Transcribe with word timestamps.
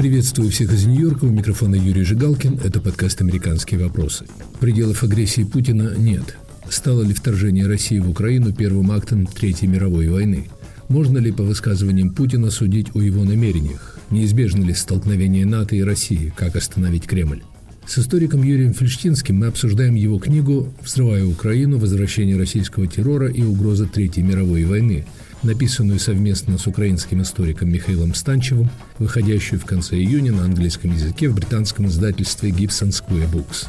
Приветствую 0.00 0.50
всех 0.50 0.72
из 0.72 0.86
Нью-Йорка. 0.86 1.26
У 1.26 1.28
микрофона 1.28 1.74
Юрий 1.74 2.04
Жигалкин. 2.04 2.60
Это 2.64 2.80
подкаст 2.80 3.20
«Американские 3.20 3.80
вопросы». 3.80 4.24
Пределов 4.58 5.02
агрессии 5.02 5.42
Путина 5.42 5.92
нет. 5.94 6.38
Стало 6.70 7.02
ли 7.02 7.12
вторжение 7.12 7.66
России 7.66 7.98
в 7.98 8.08
Украину 8.08 8.54
первым 8.54 8.92
актом 8.92 9.26
Третьей 9.26 9.68
мировой 9.68 10.08
войны? 10.08 10.48
Можно 10.88 11.18
ли 11.18 11.30
по 11.32 11.42
высказываниям 11.42 12.14
Путина 12.14 12.50
судить 12.50 12.96
о 12.96 13.02
его 13.02 13.24
намерениях? 13.24 13.98
Неизбежно 14.08 14.64
ли 14.64 14.72
столкновение 14.72 15.44
НАТО 15.44 15.76
и 15.76 15.82
России? 15.82 16.32
Как 16.34 16.56
остановить 16.56 17.04
Кремль? 17.04 17.42
С 17.86 17.98
историком 17.98 18.42
Юрием 18.42 18.72
Фельштинским 18.72 19.36
мы 19.36 19.48
обсуждаем 19.48 19.96
его 19.96 20.18
книгу 20.18 20.72
«Взрывая 20.82 21.26
Украину. 21.26 21.76
Возвращение 21.76 22.38
российского 22.38 22.86
террора 22.86 23.28
и 23.28 23.42
угроза 23.42 23.84
Третьей 23.84 24.22
мировой 24.22 24.64
войны», 24.64 25.04
написанную 25.42 25.98
совместно 25.98 26.58
с 26.58 26.66
украинским 26.66 27.22
историком 27.22 27.70
Михаилом 27.70 28.14
Станчевым, 28.14 28.70
выходящую 28.98 29.60
в 29.60 29.64
конце 29.64 29.96
июня 29.96 30.32
на 30.32 30.44
английском 30.44 30.92
языке 30.92 31.28
в 31.28 31.34
британском 31.34 31.86
издательстве 31.86 32.50
Gibson 32.50 32.88
Square 32.88 33.30
Books. 33.30 33.66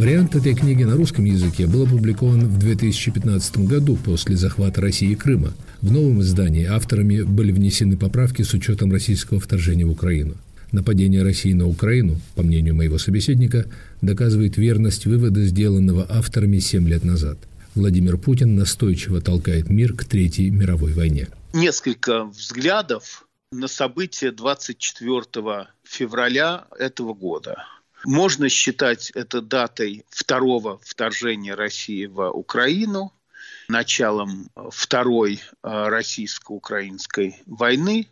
Вариант 0.00 0.34
этой 0.34 0.54
книги 0.54 0.82
на 0.82 0.96
русском 0.96 1.26
языке 1.26 1.66
был 1.66 1.82
опубликован 1.82 2.46
в 2.46 2.56
2015 2.56 3.58
году 3.66 3.96
после 3.96 4.34
захвата 4.34 4.80
России 4.80 5.14
Крыма. 5.14 5.52
В 5.82 5.92
новом 5.92 6.22
издании 6.22 6.64
авторами 6.64 7.20
были 7.20 7.52
внесены 7.52 7.98
поправки 7.98 8.40
с 8.40 8.54
учетом 8.54 8.90
российского 8.90 9.40
вторжения 9.40 9.84
в 9.84 9.90
Украину. 9.90 10.36
Нападение 10.72 11.22
России 11.22 11.52
на 11.52 11.66
Украину, 11.66 12.20
по 12.36 12.42
мнению 12.42 12.76
моего 12.76 12.98
собеседника, 12.98 13.66
доказывает 14.02 14.56
верность 14.56 15.06
вывода, 15.06 15.42
сделанного 15.42 16.06
авторами 16.08 16.58
7 16.58 16.88
лет 16.88 17.04
назад. 17.04 17.38
Владимир 17.74 18.16
Путин 18.18 18.56
настойчиво 18.56 19.20
толкает 19.20 19.68
мир 19.68 19.94
к 19.94 20.04
Третьей 20.04 20.50
мировой 20.50 20.92
войне. 20.92 21.28
Несколько 21.52 22.24
взглядов 22.24 23.26
на 23.52 23.66
события 23.66 24.30
24 24.30 25.68
февраля 25.82 26.66
этого 26.78 27.14
года. 27.14 27.64
Можно 28.04 28.48
считать 28.48 29.10
это 29.10 29.42
датой 29.42 30.04
второго 30.08 30.80
вторжения 30.82 31.54
России 31.54 32.06
в 32.06 32.30
Украину, 32.30 33.12
началом 33.68 34.48
Второй 34.70 35.34
э, 35.34 35.38
российско-украинской 35.62 37.36
войны, 37.46 38.08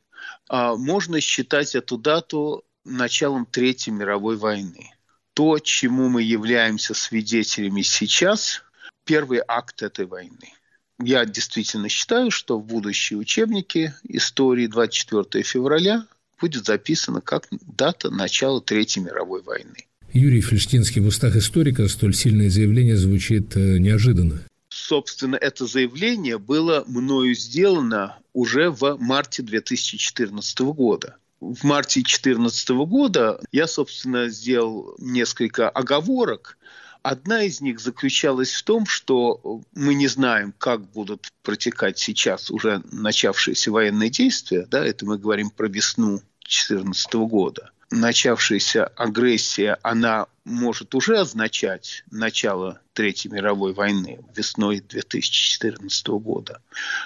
можно 0.50 1.20
считать 1.20 1.74
эту 1.74 1.98
дату 1.98 2.64
началом 2.84 3.46
Третьей 3.46 3.92
мировой 3.92 4.36
войны. 4.36 4.90
То, 5.34 5.58
чему 5.58 6.08
мы 6.08 6.22
являемся 6.22 6.94
свидетелями 6.94 7.82
сейчас, 7.82 8.62
первый 9.04 9.40
акт 9.46 9.82
этой 9.82 10.06
войны. 10.06 10.52
Я 11.00 11.24
действительно 11.24 11.88
считаю, 11.88 12.30
что 12.30 12.58
в 12.58 12.66
будущие 12.66 13.18
учебники 13.18 13.94
истории 14.08 14.66
24 14.66 15.44
февраля 15.44 16.06
будет 16.40 16.66
записано 16.66 17.20
как 17.20 17.46
дата 17.50 18.10
начала 18.10 18.60
Третьей 18.60 19.04
мировой 19.04 19.42
войны. 19.42 19.86
Юрий 20.12 20.40
Фельштинский 20.40 21.00
в 21.00 21.06
устах 21.06 21.36
историка 21.36 21.86
столь 21.86 22.14
сильное 22.14 22.50
заявление 22.50 22.96
звучит 22.96 23.56
э, 23.56 23.78
неожиданно 23.78 24.42
собственно, 24.88 25.36
это 25.36 25.66
заявление 25.66 26.38
было 26.38 26.82
мною 26.86 27.34
сделано 27.34 28.18
уже 28.32 28.70
в 28.70 28.96
марте 28.98 29.42
2014 29.42 30.60
года. 30.60 31.16
В 31.40 31.62
марте 31.64 32.00
2014 32.00 32.70
года 32.70 33.40
я, 33.52 33.66
собственно, 33.66 34.28
сделал 34.28 34.94
несколько 34.98 35.68
оговорок. 35.68 36.56
Одна 37.02 37.42
из 37.42 37.60
них 37.60 37.80
заключалась 37.80 38.52
в 38.52 38.62
том, 38.64 38.86
что 38.86 39.60
мы 39.74 39.94
не 39.94 40.08
знаем, 40.08 40.54
как 40.56 40.90
будут 40.90 41.28
протекать 41.42 41.98
сейчас 41.98 42.50
уже 42.50 42.82
начавшиеся 42.90 43.70
военные 43.70 44.08
действия. 44.08 44.66
Да, 44.70 44.84
это 44.84 45.04
мы 45.04 45.18
говорим 45.18 45.50
про 45.50 45.68
весну 45.68 46.22
2014 46.44 47.14
года 47.14 47.72
начавшаяся 47.90 48.86
агрессия, 48.86 49.78
она 49.82 50.26
может 50.44 50.94
уже 50.94 51.18
означать 51.18 52.04
начало 52.10 52.80
Третьей 52.92 53.30
мировой 53.30 53.72
войны 53.72 54.20
весной 54.34 54.80
2014 54.80 56.06
года. 56.08 56.60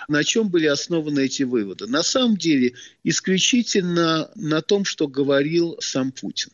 На 0.08 0.24
чем 0.24 0.48
были 0.48 0.66
основаны 0.66 1.20
эти 1.20 1.42
выводы? 1.42 1.86
На 1.86 2.02
самом 2.02 2.36
деле 2.36 2.74
исключительно 3.04 4.30
на 4.34 4.62
том, 4.62 4.84
что 4.84 5.08
говорил 5.08 5.76
сам 5.80 6.12
Путин. 6.12 6.50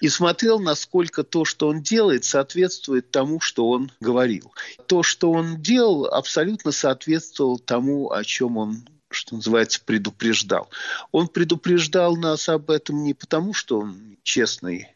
И 0.00 0.08
смотрел, 0.08 0.60
насколько 0.60 1.24
то, 1.24 1.44
что 1.44 1.68
он 1.68 1.82
делает, 1.82 2.24
соответствует 2.24 3.10
тому, 3.10 3.40
что 3.40 3.68
он 3.68 3.90
говорил. 4.00 4.52
То, 4.86 5.02
что 5.02 5.32
он 5.32 5.60
делал, 5.60 6.06
абсолютно 6.06 6.70
соответствовало 6.70 7.58
тому, 7.58 8.12
о 8.12 8.22
чем 8.22 8.56
он 8.58 8.88
что 9.10 9.36
называется, 9.36 9.80
предупреждал. 9.84 10.68
Он 11.12 11.28
предупреждал 11.28 12.16
нас 12.16 12.48
об 12.48 12.70
этом 12.70 13.04
не 13.04 13.14
потому, 13.14 13.54
что 13.54 13.80
он 13.80 14.16
честный 14.22 14.88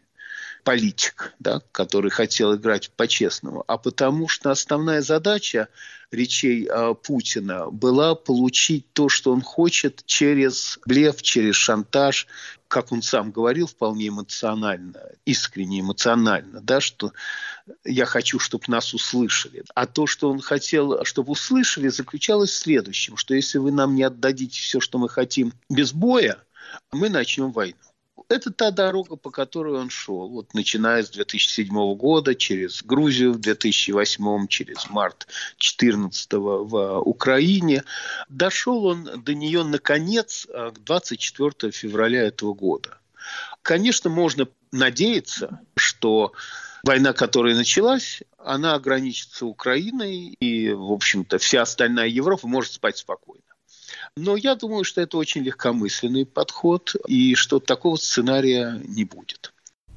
политик, 0.65 1.35
да, 1.39 1.61
который 1.73 2.11
хотел 2.11 2.55
играть 2.55 2.91
по-честному, 2.91 3.65
а 3.67 3.79
потому 3.79 4.29
что 4.29 4.51
основная 4.51 5.03
задача 5.03 5.69
речей 6.13 6.69
э, 6.69 6.95
Путина 7.03 7.71
была 7.71 8.15
получить 8.15 8.87
то, 8.93 9.09
что 9.09 9.33
он 9.33 9.41
хочет 9.41 10.03
через 10.07 10.79
блеф, 10.87 11.23
через 11.23 11.57
шантаж, 11.57 12.27
как 12.69 12.93
он 12.93 13.03
сам 13.03 13.33
говорил, 13.33 13.67
вполне 13.67 14.09
эмоционально, 14.09 15.01
искренне 15.25 15.81
эмоционально, 15.81 16.61
да, 16.61 16.81
что 16.81 17.13
я 17.85 18.05
хочу, 18.05 18.39
чтобы 18.39 18.65
нас 18.69 18.95
услышали. 18.95 19.65
А 19.75 19.87
то, 19.87 20.07
что 20.07 20.31
он 20.31 20.41
хотел, 20.41 21.05
чтобы 21.05 21.33
услышали, 21.33 21.89
заключалось 21.89 22.51
в 22.51 22.57
следующем, 22.57 23.17
что 23.17 23.35
если 23.35 23.59
вы 23.59 23.73
нам 23.73 23.95
не 23.95 24.03
отдадите 24.05 24.61
все, 24.61 24.81
что 24.81 24.99
мы 24.99 25.09
хотим 25.09 25.53
без 25.69 25.93
боя, 25.93 26.39
мы 26.93 27.09
начнем 27.09 27.53
войну. 27.53 27.77
Это 28.29 28.51
та 28.51 28.71
дорога, 28.71 29.17
по 29.17 29.31
которой 29.31 29.75
он 29.75 29.91
шел. 29.91 30.29
Вот 30.29 30.55
начиная 30.55 31.03
с 31.03 31.11
2007 31.11 31.95
года, 31.95 32.35
через 32.35 32.83
Грузию 32.83 33.33
в 33.33 33.41
2008, 33.41 34.47
через 34.49 34.89
март 34.91 35.27
2014 35.59 36.33
в 36.33 37.01
Украине. 37.01 37.85
Дошел 38.29 38.87
он 38.87 39.23
до 39.23 39.35
нее, 39.35 39.65
наконец, 39.65 40.47
к 40.47 40.79
24 40.85 41.73
февраля 41.73 42.23
этого 42.23 42.55
года. 42.55 42.99
Конечно, 43.63 44.11
можно 44.11 44.49
надеяться, 44.73 45.61
что 45.77 46.33
война, 46.83 47.13
которая 47.13 47.55
началась, 47.55 48.23
она 48.39 48.75
ограничится 48.75 49.47
Украиной, 49.47 50.37
и, 50.41 50.73
в 50.73 50.91
общем-то, 50.91 51.39
вся 51.39 51.63
остальная 51.63 52.09
Европа 52.09 52.49
может 52.49 52.73
спать 52.73 52.97
спокойно. 52.99 53.43
Но 54.17 54.37
я 54.37 54.57
думаю, 54.57 54.85
что 54.85 55.01
это 55.01 55.17
очень 55.17 55.43
легкомысленный 55.43 56.27
подход, 56.27 56.95
и 57.09 57.35
что 57.35 57.61
такого 57.61 57.97
сценария 57.97 58.81
не 58.87 59.05
будет. 59.05 59.55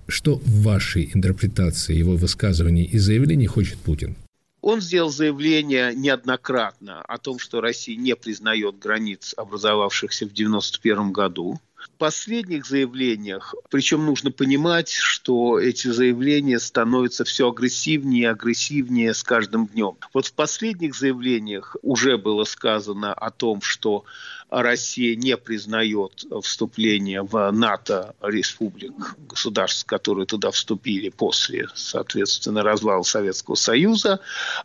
Что 0.07 0.35
в 0.35 0.63
вашей 0.63 1.11
интерпретации 1.13 1.95
его 1.95 2.15
высказываний 2.15 2.85
и 2.85 2.97
заявлений 2.97 3.47
хочет 3.47 3.77
Путин? 3.79 4.15
Он 4.61 4.79
сделал 4.79 5.09
заявление 5.09 5.93
неоднократно 5.93 7.01
о 7.01 7.17
том, 7.17 7.39
что 7.39 7.59
Россия 7.59 7.97
не 7.97 8.15
признает 8.15 8.79
границ, 8.79 9.33
образовавшихся 9.35 10.25
в 10.25 10.31
1991 10.31 11.11
году 11.11 11.59
последних 11.89 12.65
заявлениях, 12.65 13.55
причем 13.69 14.05
нужно 14.05 14.31
понимать, 14.31 14.89
что 14.89 15.59
эти 15.59 15.87
заявления 15.87 16.59
становятся 16.59 17.23
все 17.23 17.49
агрессивнее 17.49 18.23
и 18.23 18.25
агрессивнее 18.25 19.13
с 19.13 19.23
каждым 19.23 19.67
днем. 19.67 19.97
Вот 20.13 20.25
в 20.27 20.33
последних 20.33 20.95
заявлениях 20.95 21.75
уже 21.81 22.17
было 22.17 22.43
сказано 22.43 23.13
о 23.13 23.31
том, 23.31 23.61
что 23.61 24.05
Россия 24.49 25.15
не 25.15 25.37
признает 25.37 26.25
вступление 26.43 27.23
в 27.23 27.51
НАТО 27.51 28.15
республик, 28.21 28.93
государств, 29.27 29.85
которые 29.85 30.27
туда 30.27 30.51
вступили 30.51 31.09
после, 31.09 31.67
соответственно, 31.73 32.61
развала 32.61 33.03
Советского 33.03 33.55
Союза. 33.55 34.19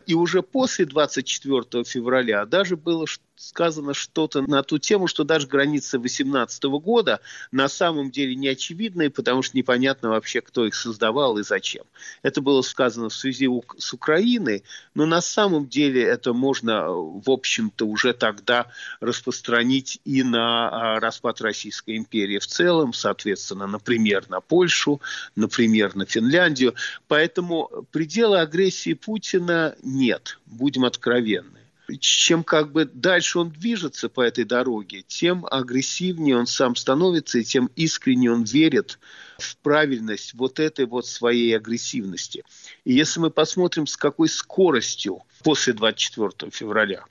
И 0.05 0.13
уже 0.13 0.43
после 0.43 0.85
24 0.85 1.83
февраля 1.83 2.45
даже 2.45 2.77
было 2.77 3.07
сказано 3.41 3.93
что-то 3.93 4.41
на 4.41 4.61
ту 4.61 4.77
тему, 4.77 5.07
что 5.07 5.23
даже 5.23 5.47
границы 5.47 5.97
18 5.97 6.63
года 6.63 7.21
на 7.51 7.67
самом 7.67 8.11
деле 8.11 8.35
не 8.35 8.47
очевидные, 8.47 9.09
потому 9.09 9.41
что 9.41 9.57
непонятно 9.57 10.09
вообще, 10.09 10.41
кто 10.41 10.65
их 10.65 10.75
создавал 10.75 11.37
и 11.39 11.43
зачем. 11.43 11.83
Это 12.21 12.41
было 12.41 12.61
сказано 12.61 13.09
в 13.09 13.13
связи 13.15 13.49
с 13.77 13.93
Украиной, 13.93 14.63
но 14.93 15.05
на 15.05 15.21
самом 15.21 15.67
деле 15.67 16.03
это 16.03 16.33
можно, 16.33 16.89
в 16.89 17.29
общем-то, 17.29 17.85
уже 17.85 18.13
тогда 18.13 18.67
распространить 18.99 19.99
и 20.05 20.21
на 20.21 20.69
а, 20.69 20.99
распад 20.99 21.41
Российской 21.41 21.97
империи 21.97 22.37
в 22.37 22.45
целом, 22.45 22.93
соответственно, 22.93 23.65
например, 23.65 24.25
на 24.29 24.39
Польшу, 24.39 25.01
например, 25.35 25.95
на 25.95 26.05
Финляндию. 26.05 26.75
Поэтому 27.07 27.69
предела 27.91 28.41
агрессии 28.41 28.93
Путина 28.93 29.75
нет, 29.81 30.37
будем 30.45 30.85
откровенны 30.85 31.61
чем 31.99 32.43
как 32.43 32.71
бы 32.71 32.85
дальше 32.85 33.39
он 33.39 33.51
движется 33.51 34.09
по 34.09 34.21
этой 34.21 34.43
дороге, 34.43 35.03
тем 35.07 35.45
агрессивнее 35.49 36.37
он 36.37 36.47
сам 36.47 36.75
становится, 36.75 37.39
и 37.39 37.43
тем 37.43 37.69
искренне 37.75 38.31
он 38.31 38.43
верит 38.43 38.99
в 39.37 39.57
правильность 39.57 40.33
вот 40.33 40.59
этой 40.59 40.85
вот 40.85 41.05
своей 41.07 41.55
агрессивности. 41.55 42.43
И 42.83 42.93
если 42.93 43.19
мы 43.19 43.31
посмотрим, 43.31 43.87
с 43.87 43.97
какой 43.97 44.29
скоростью 44.29 45.23
после 45.43 45.73
24 45.73 46.51
февраля 46.51 47.05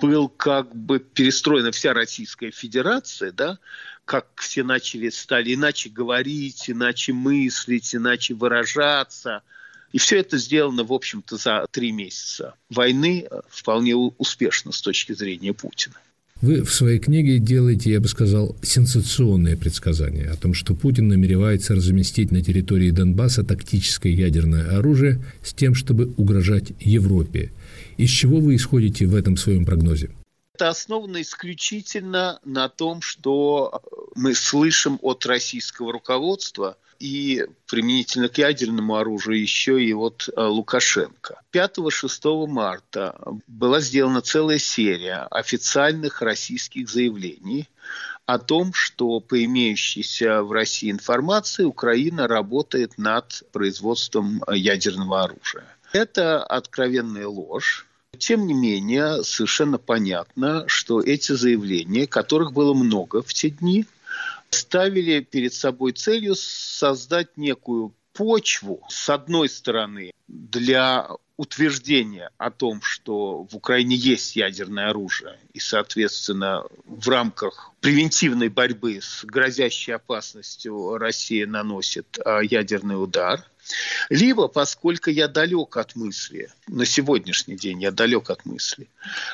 был 0.00 0.28
как 0.28 0.74
бы 0.74 0.98
перестроена 0.98 1.70
вся 1.70 1.94
Российская 1.94 2.50
Федерация, 2.50 3.32
да, 3.32 3.58
как 4.04 4.26
все 4.36 4.62
начали, 4.62 5.10
стали 5.10 5.54
иначе 5.54 5.90
говорить, 5.90 6.68
иначе 6.68 7.12
мыслить, 7.12 7.94
иначе 7.94 8.34
выражаться. 8.34 9.42
И 9.96 9.98
все 9.98 10.18
это 10.18 10.36
сделано, 10.36 10.84
в 10.84 10.92
общем-то, 10.92 11.38
за 11.38 11.64
три 11.70 11.90
месяца 11.90 12.54
войны 12.68 13.26
вполне 13.48 13.96
успешно 13.96 14.70
с 14.70 14.82
точки 14.82 15.14
зрения 15.14 15.54
Путина. 15.54 15.94
Вы 16.42 16.64
в 16.64 16.70
своей 16.70 16.98
книге 16.98 17.38
делаете, 17.38 17.92
я 17.92 18.00
бы 18.00 18.06
сказал, 18.06 18.54
сенсационные 18.62 19.56
предсказания 19.56 20.30
о 20.30 20.36
том, 20.36 20.52
что 20.52 20.74
Путин 20.74 21.08
намеревается 21.08 21.74
разместить 21.74 22.30
на 22.30 22.42
территории 22.42 22.90
Донбасса 22.90 23.42
тактическое 23.42 24.12
ядерное 24.12 24.76
оружие 24.76 25.24
с 25.42 25.54
тем, 25.54 25.74
чтобы 25.74 26.12
угрожать 26.18 26.72
Европе. 26.78 27.50
Из 27.96 28.10
чего 28.10 28.40
вы 28.40 28.56
исходите 28.56 29.06
в 29.06 29.14
этом 29.14 29.38
своем 29.38 29.64
прогнозе? 29.64 30.10
Это 30.52 30.68
основано 30.68 31.22
исключительно 31.22 32.38
на 32.44 32.68
том, 32.68 33.00
что 33.00 33.80
мы 34.14 34.34
слышим 34.34 34.98
от 35.00 35.24
российского 35.24 35.90
руководства 35.90 36.76
и 36.98 37.46
применительно 37.66 38.28
к 38.28 38.38
ядерному 38.38 38.96
оружию 38.96 39.40
еще 39.40 39.82
и 39.82 39.92
от 39.92 40.28
э, 40.28 40.40
Лукашенко. 40.40 41.40
5-6 41.52 42.46
марта 42.46 43.18
была 43.46 43.80
сделана 43.80 44.20
целая 44.20 44.58
серия 44.58 45.26
официальных 45.30 46.22
российских 46.22 46.88
заявлений 46.88 47.68
о 48.26 48.38
том, 48.38 48.72
что 48.74 49.20
по 49.20 49.42
имеющейся 49.44 50.42
в 50.42 50.52
России 50.52 50.90
информации 50.90 51.64
Украина 51.64 52.26
работает 52.26 52.98
над 52.98 53.44
производством 53.52 54.42
ядерного 54.52 55.24
оружия. 55.24 55.64
Это 55.92 56.42
откровенная 56.42 57.28
ложь. 57.28 57.86
Тем 58.18 58.46
не 58.46 58.54
менее, 58.54 59.22
совершенно 59.22 59.78
понятно, 59.78 60.64
что 60.68 61.00
эти 61.00 61.32
заявления, 61.32 62.06
которых 62.06 62.52
было 62.52 62.74
много 62.74 63.22
в 63.22 63.32
те 63.32 63.50
дни, 63.50 63.86
ставили 64.56 65.20
перед 65.20 65.54
собой 65.54 65.92
целью 65.92 66.34
создать 66.34 67.36
некую 67.36 67.94
почву, 68.12 68.82
с 68.88 69.10
одной 69.10 69.48
стороны, 69.48 70.12
для 70.26 71.08
утверждения 71.36 72.30
о 72.38 72.50
том, 72.50 72.80
что 72.80 73.44
в 73.44 73.54
Украине 73.54 73.94
есть 73.94 74.36
ядерное 74.36 74.88
оружие, 74.88 75.38
и, 75.52 75.60
соответственно, 75.60 76.64
в 76.86 77.08
рамках 77.08 77.72
превентивной 77.80 78.48
борьбы 78.48 79.00
с 79.02 79.22
грозящей 79.24 79.94
опасностью 79.94 80.96
Россия 80.96 81.46
наносит 81.46 82.18
а, 82.24 82.40
ядерный 82.40 83.00
удар– 83.02 83.44
либо, 84.08 84.48
поскольку 84.48 85.10
я 85.10 85.28
далек 85.28 85.76
от 85.76 85.96
мысли, 85.96 86.50
на 86.68 86.84
сегодняшний 86.84 87.56
день 87.56 87.82
я 87.82 87.90
далек 87.90 88.30
от 88.30 88.44
мысли, 88.44 88.88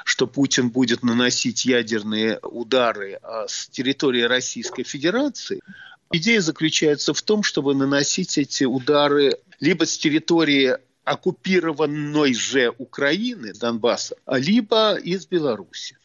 что 0.05 0.27
Путин 0.27 0.71
будет 0.71 1.03
наносить 1.03 1.65
ядерные 1.65 2.39
удары 2.43 3.19
а, 3.23 3.47
с 3.49 3.69
территории 3.69 4.23
Российской 4.23 4.85
Федерации, 4.85 5.61
идея 6.11 6.41
заключается 6.41 7.15
в 7.15 7.23
том, 7.23 7.43
чтобы 7.43 7.75
наносить 7.75 8.39
эти 8.39 8.65
удары 8.65 9.39
либо 9.61 9.87
с 9.87 9.99
территории 9.99 10.77
оккупированной 11.05 12.33
же 12.35 12.73
Украины, 12.79 13.53
Донбасса, 13.55 14.17
либо 14.27 14.95
из 14.95 15.27
Беларуси 15.27 15.97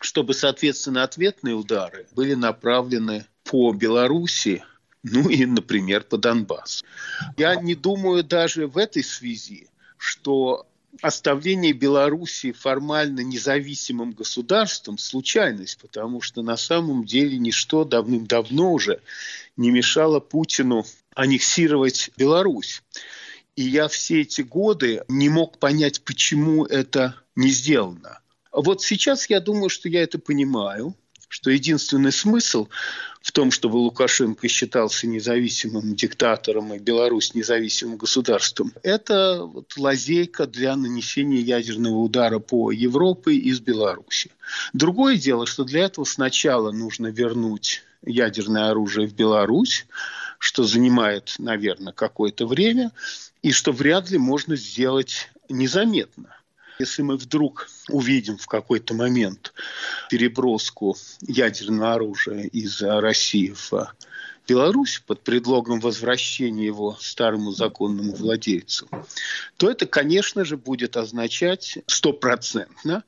чтобы, 0.00 0.34
соответственно, 0.34 1.02
ответные 1.02 1.54
удары 1.54 2.06
были 2.12 2.34
направлены 2.34 3.26
по 3.44 3.72
Беларуси, 3.72 4.62
ну 5.10 5.28
и, 5.28 5.44
например, 5.46 6.04
по 6.04 6.18
Донбассу. 6.18 6.84
Я 7.36 7.56
не 7.56 7.74
думаю 7.74 8.24
даже 8.24 8.66
в 8.66 8.78
этой 8.78 9.04
связи, 9.04 9.68
что 9.96 10.66
оставление 11.02 11.72
Белоруссии 11.72 12.52
формально 12.52 13.20
независимым 13.20 14.12
государством– 14.12 14.98
случайность, 14.98 15.78
потому 15.78 16.20
что 16.20 16.42
на 16.42 16.56
самом 16.56 17.04
деле 17.04 17.38
ничто 17.38 17.84
давным-давно 17.84 18.72
уже 18.72 19.00
не 19.56 19.70
мешало 19.70 20.20
Путину 20.20 20.84
аннексировать 21.14 22.10
Беларусь. 22.16 22.82
И 23.56 23.62
я 23.62 23.88
все 23.88 24.22
эти 24.22 24.42
годы 24.42 25.04
не 25.08 25.28
мог 25.28 25.58
понять, 25.58 26.02
почему 26.02 26.64
это 26.64 27.16
не 27.34 27.50
сделано. 27.50 28.20
Вот 28.52 28.82
сейчас 28.82 29.28
я 29.28 29.40
думаю, 29.40 29.68
что 29.68 29.88
я 29.88 30.02
это 30.02 30.18
понимаю– 30.18 30.94
что 31.28 31.50
единственный 31.50 32.12
смысл 32.12 32.68
в 33.22 33.32
том, 33.32 33.50
чтобы 33.50 33.76
Лукашенко 33.76 34.48
считался 34.48 35.06
независимым 35.06 35.94
диктатором 35.94 36.72
и 36.72 36.78
Беларусь 36.78 37.34
независимым 37.34 37.98
государством, 37.98 38.72
это 38.82 39.42
вот 39.44 39.74
лазейка 39.76 40.46
для 40.46 40.74
нанесения 40.76 41.40
ядерного 41.40 41.98
удара 41.98 42.38
по 42.38 42.72
Европе 42.72 43.32
из 43.32 43.60
Беларуси. 43.60 44.30
Другое 44.72 45.16
дело, 45.16 45.46
что 45.46 45.64
для 45.64 45.84
этого 45.84 46.04
сначала 46.04 46.72
нужно 46.72 47.08
вернуть 47.08 47.82
ядерное 48.04 48.70
оружие 48.70 49.06
в 49.06 49.14
Беларусь, 49.14 49.86
что 50.38 50.64
занимает, 50.64 51.34
наверное, 51.38 51.92
какое-то 51.92 52.46
время, 52.46 52.92
и 53.42 53.52
что 53.52 53.72
вряд 53.72 54.10
ли 54.10 54.18
можно 54.18 54.56
сделать 54.56 55.30
незаметно. 55.48 56.37
Если 56.78 57.02
мы 57.02 57.16
вдруг 57.16 57.68
увидим 57.88 58.38
в 58.38 58.46
какой-то 58.46 58.94
момент 58.94 59.52
переброску 60.08 60.96
ядерного 61.20 61.94
оружия 61.94 62.44
из 62.44 62.80
России 62.80 63.52
в 63.52 63.92
Беларусь 64.46 65.02
под 65.06 65.22
предлогом 65.22 65.80
возвращения 65.80 66.66
его 66.66 66.96
старому 67.00 67.50
законному 67.50 68.14
владельцу, 68.14 68.88
то 69.56 69.68
это, 69.68 69.86
конечно 69.86 70.44
же, 70.44 70.56
будет 70.56 70.96
означать 70.96 71.78
стопроцентно 71.86 73.02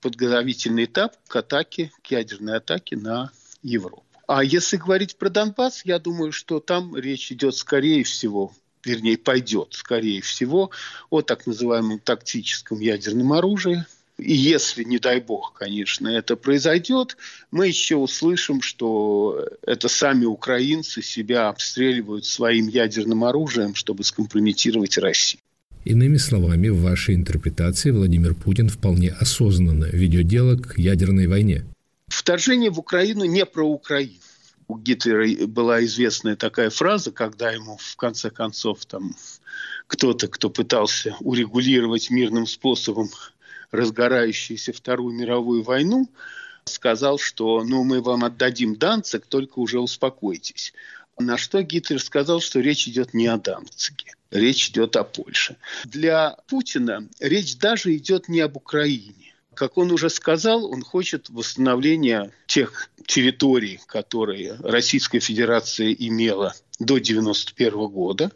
подготовительный 0.00 0.84
этап 0.84 1.14
к 1.28 1.36
атаке, 1.36 1.92
к 2.02 2.10
ядерной 2.10 2.56
атаке 2.56 2.96
на 2.96 3.30
Европу. 3.62 4.04
А 4.26 4.42
если 4.42 4.76
говорить 4.76 5.16
про 5.16 5.30
Донбасс, 5.30 5.84
я 5.84 5.98
думаю, 5.98 6.32
что 6.32 6.58
там 6.58 6.96
речь 6.96 7.30
идет, 7.32 7.54
скорее 7.54 8.02
всего, 8.04 8.52
вернее, 8.84 9.18
пойдет, 9.18 9.68
скорее 9.72 10.20
всего, 10.20 10.70
о 11.10 11.22
так 11.22 11.46
называемом 11.46 11.98
тактическом 11.98 12.80
ядерном 12.80 13.32
оружии. 13.32 13.84
И 14.18 14.34
если, 14.34 14.84
не 14.84 14.98
дай 14.98 15.20
бог, 15.20 15.54
конечно, 15.54 16.06
это 16.06 16.36
произойдет, 16.36 17.16
мы 17.50 17.68
еще 17.68 17.96
услышим, 17.96 18.60
что 18.60 19.48
это 19.62 19.88
сами 19.88 20.26
украинцы 20.26 21.02
себя 21.02 21.48
обстреливают 21.48 22.24
своим 22.24 22.68
ядерным 22.68 23.24
оружием, 23.24 23.74
чтобы 23.74 24.04
скомпрометировать 24.04 24.98
Россию. 24.98 25.40
Иными 25.84 26.16
словами, 26.16 26.68
в 26.68 26.80
вашей 26.80 27.16
интерпретации 27.16 27.90
Владимир 27.90 28.34
Путин 28.34 28.68
вполне 28.68 29.10
осознанно 29.10 29.86
ведет 29.86 30.28
дело 30.28 30.56
к 30.56 30.78
ядерной 30.78 31.26
войне. 31.26 31.64
Вторжение 32.06 32.70
в 32.70 32.78
Украину 32.78 33.24
не 33.24 33.44
про 33.44 33.66
Украину 33.66 34.12
у 34.72 34.78
Гитлера 34.78 35.46
была 35.46 35.84
известная 35.84 36.34
такая 36.34 36.70
фраза, 36.70 37.12
когда 37.12 37.50
ему 37.50 37.76
в 37.76 37.96
конце 37.96 38.30
концов 38.30 38.86
там 38.86 39.14
кто-то, 39.86 40.28
кто 40.28 40.48
пытался 40.48 41.14
урегулировать 41.20 42.08
мирным 42.08 42.46
способом 42.46 43.10
разгорающуюся 43.70 44.72
Вторую 44.72 45.14
мировую 45.14 45.62
войну, 45.62 46.08
сказал, 46.64 47.18
что 47.18 47.62
ну, 47.64 47.84
мы 47.84 48.00
вам 48.00 48.24
отдадим 48.24 48.76
Данцик, 48.76 49.26
только 49.26 49.58
уже 49.58 49.78
успокойтесь. 49.78 50.72
На 51.18 51.36
что 51.36 51.62
Гитлер 51.62 52.00
сказал, 52.00 52.40
что 52.40 52.60
речь 52.60 52.88
идет 52.88 53.12
не 53.12 53.26
о 53.26 53.36
Данциге, 53.36 54.14
речь 54.30 54.70
идет 54.70 54.96
о 54.96 55.04
Польше. 55.04 55.56
Для 55.84 56.38
Путина 56.48 57.06
речь 57.20 57.58
даже 57.58 57.94
идет 57.94 58.28
не 58.28 58.40
об 58.40 58.56
Украине. 58.56 59.31
Как 59.54 59.76
он 59.76 59.90
уже 59.92 60.08
сказал, 60.08 60.70
он 60.70 60.82
хочет 60.82 61.28
восстановления 61.28 62.32
тех 62.46 62.90
территорий, 63.06 63.80
которые 63.86 64.54
Российская 64.62 65.20
Федерация 65.20 65.92
имела 65.92 66.54
до 66.78 66.94
1991 66.94 67.88
года. 67.88 68.32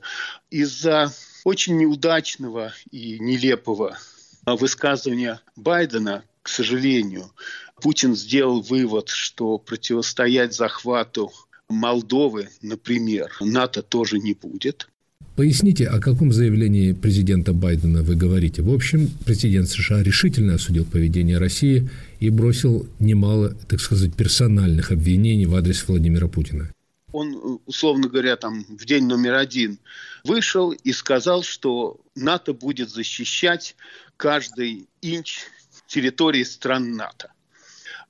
Из-за 0.50 1.12
очень 1.44 1.78
неудачного 1.78 2.73
и 2.90 3.18
нелепого 3.18 3.99
высказывания 4.44 5.40
Байдена, 5.56 6.25
к 6.42 6.49
сожалению, 6.49 7.32
Путин 7.80 8.14
сделал 8.14 8.61
вывод, 8.61 9.08
что 9.08 9.58
противостоять 9.58 10.54
захвату 10.54 11.32
Молдовы, 11.68 12.49
например, 12.62 13.37
НАТО 13.40 13.82
тоже 13.82 14.18
не 14.18 14.35
будет. 14.35 14.88
Поясните, 15.35 15.87
о 15.87 16.00
каком 16.00 16.33
заявлении 16.33 16.92
президента 16.92 17.52
Байдена 17.52 18.02
вы 18.02 18.14
говорите? 18.16 18.62
В 18.62 18.73
общем, 18.73 19.11
президент 19.26 19.68
США 19.68 20.02
решительно 20.02 20.54
осудил 20.54 20.85
поведение 20.85 21.38
России 21.38 21.90
и 22.21 22.30
бросил 22.30 22.88
немало, 23.00 23.54
так 23.68 23.80
сказать, 23.80 24.14
персональных 24.14 24.92
обвинений 24.92 25.47
в 25.47 25.54
адрес 25.54 25.87
Владимира 25.88 26.28
Путина. 26.28 26.71
Он, 27.12 27.61
условно 27.66 28.09
говоря, 28.09 28.37
там 28.37 28.64
в 28.68 28.85
день 28.87 29.04
номер 29.04 29.35
один 29.35 29.78
вышел 30.25 30.71
и 30.73 30.92
сказал, 30.92 31.42
что 31.42 32.00
НАТО 32.14 32.54
будет 32.54 32.90
защищать 32.90 33.76
каждый 34.16 34.87
инч 35.02 35.40
территории 35.87 36.45
стран 36.45 36.97
НАТО 36.97 37.30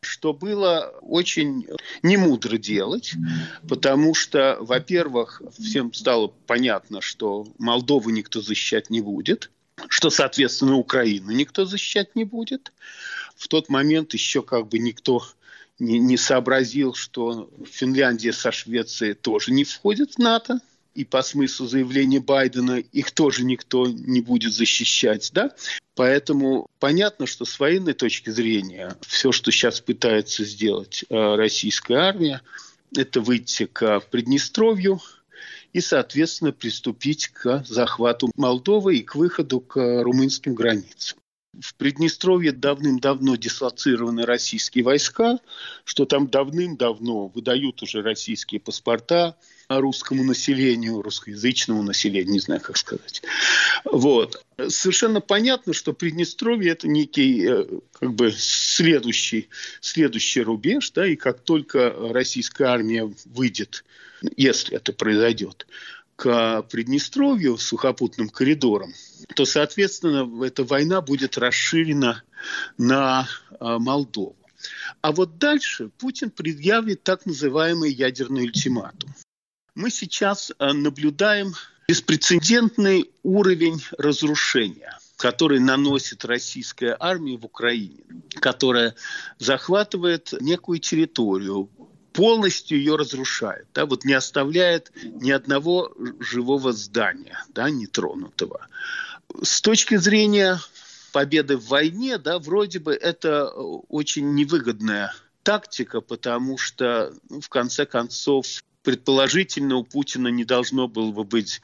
что 0.06 0.32
было 0.32 0.94
очень 1.02 1.66
немудро 2.02 2.56
делать, 2.56 3.14
потому 3.68 4.14
что, 4.14 4.56
во-первых, 4.60 5.42
всем 5.58 5.92
стало 5.92 6.28
понятно, 6.46 7.00
что 7.00 7.46
Молдову 7.58 8.10
никто 8.10 8.40
защищать 8.40 8.90
не 8.90 9.00
будет, 9.00 9.50
что, 9.88 10.10
соответственно, 10.10 10.76
Украину 10.76 11.30
никто 11.32 11.64
защищать 11.64 12.14
не 12.14 12.24
будет. 12.24 12.72
В 13.36 13.48
тот 13.48 13.68
момент 13.68 14.14
еще 14.14 14.42
как 14.42 14.68
бы 14.68 14.78
никто 14.78 15.22
не, 15.78 15.98
не 15.98 16.16
сообразил, 16.16 16.94
что 16.94 17.50
Финляндия 17.66 18.32
со 18.32 18.52
Швецией 18.52 19.14
тоже 19.14 19.52
не 19.52 19.64
входят 19.64 20.14
в 20.14 20.18
НАТО, 20.18 20.60
и 20.96 21.04
по 21.04 21.20
смыслу 21.20 21.66
заявления 21.66 22.20
Байдена 22.20 22.78
их 22.78 23.10
тоже 23.10 23.44
никто 23.44 23.86
не 23.86 24.22
будет 24.22 24.54
защищать, 24.54 25.30
да? 25.34 25.50
Поэтому 25.94 26.66
понятно, 26.78 27.26
что 27.26 27.44
с 27.44 27.60
военной 27.60 27.92
точки 27.92 28.30
зрения 28.30 28.96
все, 29.06 29.30
что 29.30 29.50
сейчас 29.50 29.80
пытается 29.80 30.42
сделать 30.44 31.04
э, 31.08 31.14
российская 31.36 31.96
армия, 31.96 32.40
это 32.96 33.20
выйти 33.20 33.66
к 33.66 34.00
Приднестровью 34.10 35.00
и, 35.74 35.82
соответственно, 35.82 36.52
приступить 36.52 37.28
к 37.28 37.62
захвату 37.68 38.30
Молдовы 38.34 38.96
и 38.96 39.02
к 39.02 39.16
выходу 39.16 39.60
к 39.60 39.76
румынским 40.02 40.54
границам 40.54 41.18
в 41.60 41.74
Приднестровье 41.76 42.52
давным-давно 42.52 43.36
дислоцированы 43.36 44.26
российские 44.26 44.84
войска, 44.84 45.38
что 45.84 46.04
там 46.04 46.28
давным-давно 46.28 47.28
выдают 47.28 47.82
уже 47.82 48.02
российские 48.02 48.60
паспорта 48.60 49.36
русскому 49.68 50.22
населению, 50.22 51.02
русскоязычному 51.02 51.82
населению, 51.82 52.32
не 52.32 52.40
знаю, 52.40 52.60
как 52.60 52.76
сказать. 52.76 53.22
Вот. 53.84 54.44
Совершенно 54.68 55.20
понятно, 55.20 55.72
что 55.72 55.92
Приднестровье– 55.92 56.72
это 56.72 56.88
некий 56.88 57.46
э, 57.46 57.64
как 57.92 58.14
бы 58.14 58.32
следующий, 58.32 59.48
следующий 59.80 60.42
рубеж, 60.42 60.90
да, 60.92 61.06
и 61.06 61.16
как 61.16 61.40
только 61.40 61.94
российская 62.12 62.66
армия 62.66 63.12
выйдет, 63.24 63.84
если 64.36 64.76
это 64.76 64.92
произойдет, 64.92 65.66
к 66.16 66.62
Приднестровью 66.70 67.58
сухопутным 67.58 68.30
коридором, 68.30 68.94
то, 69.34 69.44
соответственно, 69.44 70.44
эта 70.44 70.64
война 70.64 71.02
будет 71.02 71.36
расширена 71.36 72.22
на 72.78 73.28
а, 73.60 73.78
Молдову. 73.78 74.34
А 75.02 75.12
вот 75.12 75.38
дальше 75.38 75.90
Путин 75.98 76.30
предъявит 76.30 77.02
так 77.02 77.26
называемый 77.26 77.92
ядерный 77.92 78.44
ультиматум. 78.44 79.14
Мы 79.76 79.90
сейчас 79.90 80.52
а, 80.58 80.72
наблюдаем 80.72 81.52
беспрецедентный 81.86 83.10
уровень 83.22 83.84
разрушения, 83.98 84.98
который 85.18 85.60
наносит 85.60 86.24
российская 86.24 86.96
армия 86.98 87.36
в 87.36 87.44
Украине, 87.44 88.02
которая 88.40 88.94
захватывает 89.38 90.32
некую 90.40 90.78
территорию, 90.78 91.68
полностью 92.14 92.78
ее 92.78 92.96
разрушает, 92.96 93.66
да, 93.74 93.84
вот 93.84 94.06
не 94.06 94.14
оставляет 94.14 94.92
ни 95.04 95.30
одного 95.30 95.92
живого 96.20 96.72
здания, 96.72 97.44
да, 97.50 97.68
нетронутого. 97.68 98.68
С 99.42 99.60
точки 99.60 99.96
зрения 99.96 100.58
победы 101.12 101.58
в 101.58 101.66
войне, 101.66 102.16
да, 102.16 102.38
вроде 102.38 102.78
бы 102.78 102.94
это 102.94 103.50
очень 103.50 104.32
невыгодная 104.32 105.14
тактика, 105.42 106.00
потому 106.00 106.56
что, 106.56 107.12
ну, 107.28 107.42
в 107.42 107.50
конце 107.50 107.84
концов, 107.84 108.46
предположительно 108.86 109.78
у 109.78 109.82
Путина 109.82 110.28
не 110.28 110.44
должно 110.44 110.86
было 110.86 111.10
бы 111.10 111.24
быть 111.24 111.60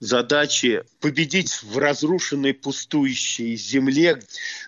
задачи 0.00 0.82
победить 0.98 1.62
в 1.62 1.76
разрушенной 1.76 2.54
пустующей 2.54 3.54
земле. 3.54 4.22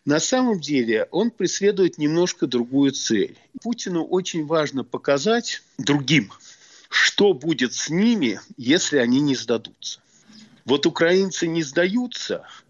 На 0.04 0.20
самом 0.20 0.60
деле 0.60 1.08
он 1.10 1.30
преследует 1.30 1.96
немножко 1.96 2.46
другую 2.46 2.92
цель. 2.92 3.38
Путину 3.62 4.04
очень 4.04 4.44
важно 4.44 4.84
показать 4.84 5.62
другим, 5.78 6.30
что 6.90 7.32
будет 7.32 7.72
с 7.72 7.88
ними, 7.88 8.42
если 8.58 8.98
они 8.98 9.20
не 9.20 9.34
сдадутся. 9.34 10.00
Вот 10.66 10.84
украинцы 10.84 11.46
не 11.46 11.62
сдаются– 11.62 12.46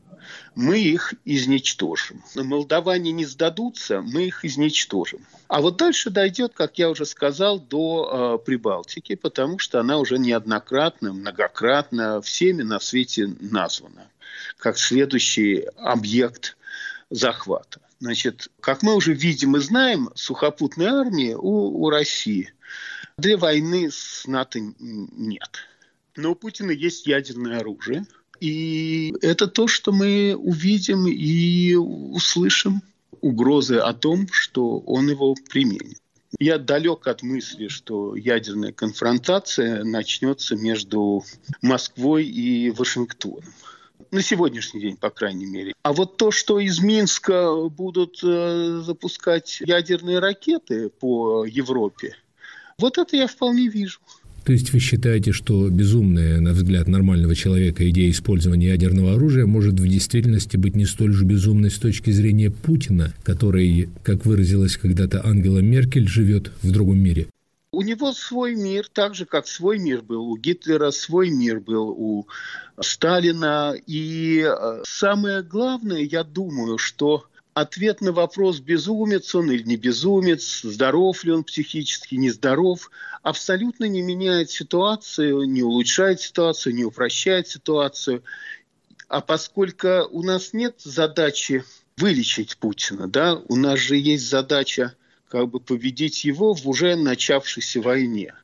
мы 0.54 0.78
их 0.78 1.14
изничтожим. 1.24 2.22
Молдаване 2.34 3.12
не 3.12 3.24
сдадутся, 3.24 4.00
мы 4.00 4.24
их 4.24 4.44
изничтожим. 4.44 5.20
А 5.48 5.60
вот 5.60 5.76
дальше 5.76 6.10
дойдет, 6.10 6.52
как 6.54 6.78
я 6.78 6.90
уже 6.90 7.06
сказал, 7.06 7.60
до 7.60 8.38
э, 8.40 8.44
Прибалтики, 8.44 9.14
потому 9.14 9.58
что 9.58 9.80
она 9.80 9.98
уже 9.98 10.18
неоднократно, 10.18 11.12
многократно 11.12 12.20
всеми 12.20 12.62
на 12.62 12.80
свете 12.80 13.34
названа 13.40 14.08
как 14.56 14.78
следующий 14.78 15.66
объект 15.76 16.56
захвата. 17.10 17.80
Значит, 18.00 18.48
как 18.60 18.82
мы 18.82 18.94
уже 18.94 19.14
видим 19.14 19.56
и 19.56 19.60
знаем, 19.60 20.10
сухопутной 20.14 20.86
армии 20.86 21.34
у, 21.34 21.84
у 21.84 21.90
России 21.90 22.52
для 23.16 23.38
войны 23.38 23.90
с 23.90 24.26
НАТО 24.26 24.60
нет. 24.78 25.50
Но 26.14 26.32
у 26.32 26.34
Путина 26.34 26.70
есть 26.70 27.06
ядерное 27.06 27.60
оружие– 27.60 28.06
и 28.40 29.14
это 29.22 29.46
то, 29.46 29.68
что 29.68 29.92
мы 29.92 30.34
увидим 30.36 31.06
и 31.06 31.74
услышим 31.74 32.82
угрозы 33.20 33.76
о 33.76 33.92
том, 33.92 34.28
что 34.30 34.78
он 34.80 35.08
его 35.08 35.34
применит. 35.48 35.98
Я 36.38 36.58
далек 36.58 37.06
от 37.06 37.22
мысли, 37.22 37.68
что 37.68 38.14
ядерная 38.14 38.72
конфронтация 38.72 39.84
начнется 39.84 40.56
между 40.56 41.24
Москвой 41.62 42.26
и 42.26 42.70
Вашингтоном. 42.70 43.44
На 44.10 44.22
сегодняшний 44.22 44.80
день, 44.80 44.96
по 44.96 45.10
крайней 45.10 45.46
мере. 45.46 45.72
А 45.82 45.92
вот 45.92 46.16
то, 46.16 46.30
что 46.30 46.60
из 46.60 46.80
Минска 46.80 47.68
будут 47.68 48.20
э, 48.22 48.82
запускать 48.84 49.60
ядерные 49.60 50.18
ракеты 50.18 50.90
по 50.90 51.44
Европе, 51.44 52.16
вот 52.78 52.98
это 52.98 53.16
я 53.16 53.26
вполне 53.26 53.68
вижу. 53.68 54.00
То 54.46 54.52
есть 54.52 54.72
вы 54.72 54.78
считаете, 54.78 55.32
что 55.32 55.68
безумная, 55.68 56.38
на 56.38 56.52
взгляд 56.52 56.86
нормального 56.86 57.34
человека, 57.34 57.90
идея 57.90 58.12
использования 58.12 58.68
ядерного 58.68 59.14
оружия 59.14 59.44
может 59.44 59.80
в 59.80 59.88
действительности 59.88 60.56
быть 60.56 60.76
не 60.76 60.84
столь 60.84 61.14
же 61.14 61.24
безумной 61.24 61.68
с 61.68 61.78
точки 61.80 62.10
зрения 62.10 62.52
Путина, 62.52 63.12
который, 63.24 63.88
как 64.04 64.24
выразилась 64.24 64.76
когда-то 64.76 65.26
Ангела 65.26 65.58
Меркель, 65.58 66.06
живет 66.06 66.52
в 66.62 66.70
другом 66.70 66.98
мире? 66.98 67.26
У 67.72 67.82
него 67.82 68.12
свой 68.12 68.54
мир, 68.54 68.86
так 68.92 69.16
же, 69.16 69.26
как 69.26 69.48
свой 69.48 69.80
мир 69.80 70.02
был 70.02 70.30
у 70.30 70.36
Гитлера, 70.36 70.92
свой 70.92 71.30
мир 71.30 71.58
был 71.58 71.88
у 71.88 72.28
Сталина. 72.80 73.74
И 73.88 74.46
э, 74.48 74.82
самое 74.86 75.42
главное, 75.42 76.02
я 76.02 76.22
думаю, 76.22 76.78
что 76.78 77.24
ответ 77.56 78.02
на 78.02 78.12
вопрос, 78.12 78.60
безумец 78.60 79.34
он 79.34 79.50
или 79.50 79.62
не 79.62 79.76
безумец, 79.78 80.60
здоров 80.62 81.24
ли 81.24 81.32
он 81.32 81.42
психически, 81.42 82.14
нездоров, 82.16 82.90
абсолютно 83.22 83.86
не 83.86 84.02
меняет 84.02 84.50
ситуацию, 84.50 85.44
не 85.44 85.62
улучшает 85.62 86.20
ситуацию, 86.20 86.74
не 86.74 86.84
упрощает 86.84 87.48
ситуацию. 87.48 88.22
А 89.08 89.22
поскольку 89.22 90.06
у 90.10 90.22
нас 90.22 90.52
нет 90.52 90.82
задачи 90.84 91.64
вылечить 91.96 92.58
Путина, 92.58 93.08
да, 93.08 93.40
у 93.48 93.56
нас 93.56 93.78
же 93.78 93.96
есть 93.96 94.28
задача 94.28 94.94
как 95.30 95.48
бы 95.48 95.58
победить 95.58 96.26
его 96.26 96.52
в 96.52 96.68
уже 96.68 96.94
начавшейся 96.94 97.80
войне 97.80 98.34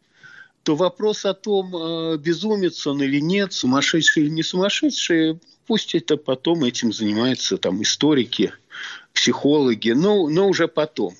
то 0.63 0.77
вопрос 0.77 1.25
о 1.25 1.35
том, 1.35 1.75
э, 1.75 2.19
безумец 2.19 2.87
он 2.87 3.03
или 3.03 3.21
нет, 3.21 3.53
сумасшедший 3.53 4.23
или 4.23 4.31
не 4.31 4.45
сумасшедший, 4.45 5.41
пусть 5.67 5.97
это 5.97 6.17
потом 6.17 6.63
этим 6.63 6.93
занимаются 6.93 7.57
там 7.57 7.83
историки, 7.83 8.53
психологи, 9.13 9.91
но, 9.91 10.29
но 10.29 10.49
уже 10.49 10.69
потом. 10.69 11.15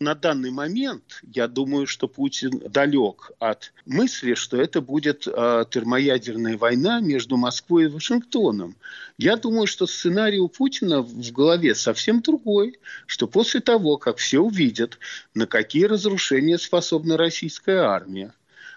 На 0.00 0.14
данный 0.14 0.50
момент 0.50 1.22
я 1.22 1.46
думаю, 1.46 1.86
что 1.86 2.08
Путин 2.08 2.60
далек 2.68 3.30
от 3.38 3.72
мысли, 3.86 4.34
что 4.34 4.56
это 4.56 4.80
будет 4.80 5.26
э, 5.26 5.64
термоядерная 5.70 6.58
война 6.58 7.00
между 7.00 7.36
Москвой 7.36 7.84
и 7.84 7.88
Вашингтоном. 7.88 8.76
Я 9.18 9.36
думаю, 9.36 9.66
что 9.66 9.86
сценарий 9.86 10.40
у 10.40 10.48
Путина 10.48 11.00
в 11.00 11.32
голове 11.32 11.74
совсем 11.76 12.22
другой, 12.22 12.78
что 13.06 13.28
после 13.28 13.60
того, 13.60 13.96
как 13.96 14.18
все 14.18 14.40
увидят, 14.40 14.98
на 15.32 15.46
какие 15.46 15.84
разрушения 15.84 16.58
способна 16.58 17.16
российская 17.16 17.78
армия, 17.78 18.34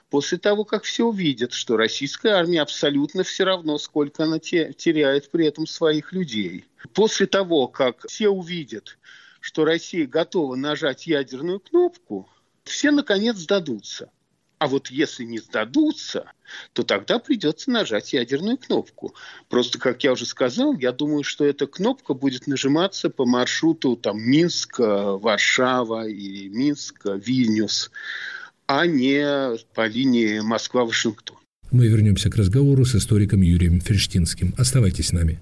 после 0.09 0.37
того, 0.37 0.65
как 0.65 0.83
все 0.83 1.03
увидят, 1.03 1.53
что 1.53 1.77
российская 1.77 2.31
армия 2.31 2.61
абсолютно 2.61 3.23
все 3.23 3.43
равно, 3.43 3.77
сколько 3.77 4.23
она 4.23 4.39
теряет 4.39 5.29
при 5.31 5.47
этом 5.47 5.67
своих 5.67 6.13
людей. 6.13 6.65
После 6.93 7.27
того, 7.27 7.67
как 7.67 8.07
все 8.07 8.29
увидят, 8.29 8.97
что 9.39 9.65
Россия 9.65 10.07
готова 10.07 10.55
нажать 10.55 11.07
ядерную 11.07 11.59
кнопку, 11.59 12.29
все 12.63 12.91
наконец 12.91 13.37
сдадутся. 13.37 14.11
А 14.59 14.67
вот 14.67 14.89
если 14.89 15.23
не 15.23 15.37
сдадутся, 15.37 16.31
то 16.73 16.81
тогда 16.81 17.19
придется 17.19 17.69
нажать 17.69 18.13
ядерную 18.13 18.57
кнопку. 18.57 19.13
Просто, 19.49 19.77
как 19.77 20.03
я 20.03 20.13
уже 20.13 20.25
сказал, 20.25 20.73
я 20.73 20.91
думаю, 20.91 21.23
что 21.23 21.45
эта 21.45 21.67
кнопка 21.67 22.15
будет 22.15 22.47
нажиматься 22.47 23.11
по 23.11 23.25
маршруту 23.25 23.95
там, 23.95 24.19
Минск, 24.19 24.79
Варшава 24.79 26.07
или 26.07 26.47
Минск, 26.47 27.05
Вильнюс 27.05 27.91
а 28.67 28.85
не 28.85 29.57
по 29.73 29.87
линии 29.87 30.39
Москва-Вашингтон. 30.41 31.37
Мы 31.71 31.87
вернемся 31.87 32.29
к 32.29 32.35
разговору 32.35 32.85
с 32.85 32.95
историком 32.95 33.41
Юрием 33.41 33.81
Ферштинским. 33.81 34.53
Оставайтесь 34.57 35.07
с 35.07 35.11
нами. 35.13 35.39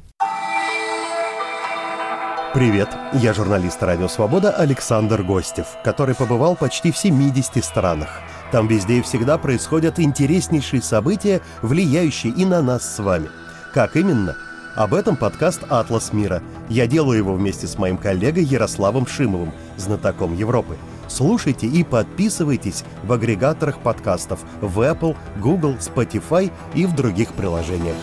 Привет, 2.53 2.87
я 3.21 3.33
журналист 3.33 3.83
«Радио 3.83 4.07
Свобода» 4.07 4.51
Александр 4.51 5.23
Гостев, 5.23 5.67
который 5.83 6.15
побывал 6.15 6.55
почти 6.55 6.91
в 6.91 6.97
70 6.97 7.63
странах. 7.63 8.21
Там 8.51 8.67
везде 8.67 8.99
и 8.99 9.01
всегда 9.01 9.37
происходят 9.37 9.99
интереснейшие 9.99 10.81
события, 10.81 11.41
влияющие 11.61 12.31
и 12.31 12.45
на 12.45 12.61
нас 12.61 12.95
с 12.95 12.99
вами. 12.99 13.27
Как 13.73 13.97
именно? 13.97 14.37
Об 14.75 14.93
этом 14.93 15.17
подкаст 15.17 15.63
«Атлас 15.67 16.13
мира». 16.13 16.41
Я 16.69 16.87
делаю 16.87 17.17
его 17.17 17.33
вместе 17.33 17.67
с 17.67 17.77
моим 17.77 17.97
коллегой 17.97 18.45
Ярославом 18.45 19.05
Шимовым, 19.05 19.53
знатоком 19.75 20.35
Европы. 20.35 20.77
Слушайте 21.07 21.67
и 21.67 21.83
подписывайтесь 21.83 22.83
в 23.03 23.11
агрегаторах 23.11 23.79
подкастов 23.79 24.39
в 24.61 24.79
Apple, 24.79 25.15
Google, 25.41 25.75
Spotify 25.75 26.51
и 26.73 26.85
в 26.85 26.95
других 26.95 27.33
приложениях. 27.33 27.95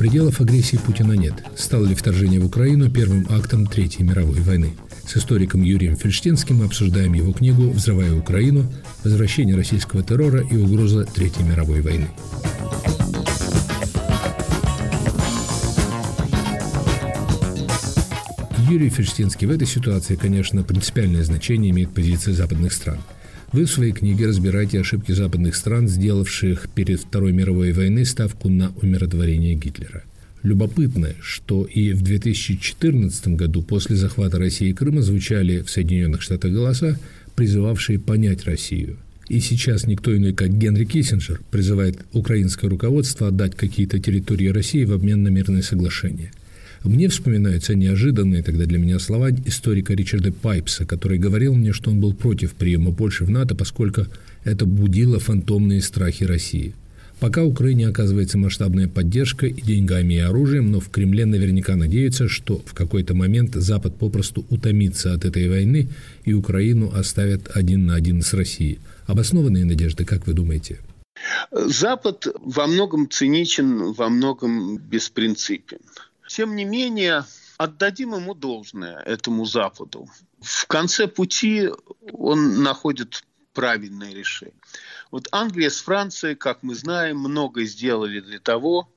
Пределов 0.00 0.40
агрессии 0.40 0.78
Путина 0.78 1.12
нет. 1.12 1.34
Стало 1.56 1.84
ли 1.84 1.94
вторжение 1.94 2.40
в 2.40 2.46
Украину 2.46 2.90
первым 2.90 3.26
актом 3.28 3.66
Третьей 3.66 4.02
мировой 4.02 4.40
войны? 4.40 4.72
С 5.06 5.18
историком 5.18 5.60
Юрием 5.60 5.94
Фельштинским 5.94 6.56
мы 6.56 6.64
обсуждаем 6.64 7.12
его 7.12 7.34
книгу 7.34 7.68
«Взрывая 7.68 8.14
Украину. 8.14 8.64
Возвращение 9.04 9.56
российского 9.56 10.02
террора 10.02 10.40
и 10.40 10.56
угроза 10.56 11.04
Третьей 11.04 11.44
мировой 11.44 11.82
войны». 11.82 12.08
Юрий 18.70 18.88
Фельштинский 18.88 19.48
в 19.48 19.50
этой 19.50 19.66
ситуации, 19.66 20.14
конечно, 20.14 20.62
принципиальное 20.62 21.24
значение 21.24 21.72
имеет 21.72 21.90
позиция 21.92 22.34
западных 22.34 22.72
стран. 22.72 22.98
Вы 23.50 23.64
в 23.64 23.70
своей 23.70 23.90
книге 23.90 24.28
разбираете 24.28 24.78
ошибки 24.78 25.10
западных 25.10 25.56
стран, 25.56 25.88
сделавших 25.88 26.68
перед 26.72 27.00
Второй 27.00 27.32
мировой 27.32 27.72
войной 27.72 28.04
ставку 28.04 28.48
на 28.48 28.72
умиротворение 28.80 29.56
Гитлера. 29.56 30.04
Любопытно, 30.44 31.08
что 31.20 31.64
и 31.64 31.90
в 31.92 32.02
2014 32.02 33.34
году 33.34 33.62
после 33.62 33.96
захвата 33.96 34.38
России 34.38 34.68
и 34.68 34.72
Крыма 34.72 35.02
звучали 35.02 35.62
в 35.62 35.68
Соединенных 35.68 36.22
Штатах 36.22 36.52
голоса, 36.52 36.96
призывавшие 37.34 37.98
понять 37.98 38.44
Россию. 38.44 38.98
И 39.28 39.40
сейчас 39.40 39.84
никто 39.84 40.16
иной, 40.16 40.32
как 40.32 40.56
Генри 40.56 40.84
Киссинджер, 40.84 41.40
призывает 41.50 41.98
украинское 42.12 42.70
руководство 42.70 43.26
отдать 43.26 43.56
какие-то 43.56 43.98
территории 43.98 44.46
России 44.46 44.84
в 44.84 44.92
обмен 44.92 45.24
на 45.24 45.28
мирное 45.28 45.62
соглашение. 45.62 46.30
Мне 46.84 47.08
вспоминаются 47.08 47.74
неожиданные 47.74 48.42
тогда 48.42 48.64
для 48.64 48.78
меня 48.78 48.98
слова 48.98 49.30
историка 49.30 49.92
Ричарда 49.92 50.32
Пайпса, 50.32 50.86
который 50.86 51.18
говорил 51.18 51.54
мне, 51.54 51.72
что 51.72 51.90
он 51.90 52.00
был 52.00 52.14
против 52.14 52.54
приема 52.54 52.92
Польши 52.92 53.24
в 53.24 53.30
НАТО, 53.30 53.54
поскольку 53.54 54.06
это 54.44 54.64
будило 54.64 55.18
фантомные 55.18 55.82
страхи 55.82 56.24
России. 56.24 56.74
Пока 57.20 57.44
Украине 57.44 57.86
оказывается 57.86 58.38
масштабная 58.38 58.88
поддержка 58.88 59.46
и 59.46 59.60
деньгами, 59.60 60.14
и 60.14 60.18
оружием, 60.18 60.70
но 60.70 60.80
в 60.80 60.88
Кремле 60.88 61.26
наверняка 61.26 61.76
надеются, 61.76 62.28
что 62.28 62.62
в 62.64 62.72
какой-то 62.72 63.14
момент 63.14 63.54
Запад 63.54 63.96
попросту 63.96 64.46
утомится 64.48 65.12
от 65.12 65.26
этой 65.26 65.50
войны 65.50 65.90
и 66.24 66.32
Украину 66.32 66.90
оставят 66.94 67.50
один 67.54 67.84
на 67.84 67.94
один 67.94 68.22
с 68.22 68.32
Россией. 68.32 68.78
Обоснованные 69.06 69.66
надежды, 69.66 70.06
как 70.06 70.26
вы 70.26 70.32
думаете? 70.32 70.78
Запад 71.52 72.26
во 72.42 72.66
многом 72.66 73.10
циничен, 73.10 73.92
во 73.92 74.08
многом 74.08 74.78
беспринципен. 74.78 75.80
Тем 76.30 76.54
не 76.54 76.64
менее, 76.64 77.24
отдадим 77.58 78.14
ему 78.14 78.34
должное, 78.34 79.00
этому 79.00 79.46
Западу. 79.46 80.08
В 80.40 80.64
конце 80.68 81.08
пути 81.08 81.70
он 82.12 82.62
находит 82.62 83.24
правильное 83.52 84.14
решение. 84.14 84.54
Вот 85.10 85.26
Англия 85.32 85.70
с 85.70 85.80
Францией, 85.80 86.36
как 86.36 86.62
мы 86.62 86.76
знаем, 86.76 87.18
много 87.18 87.64
сделали 87.64 88.20
для 88.20 88.38
того, 88.38 88.88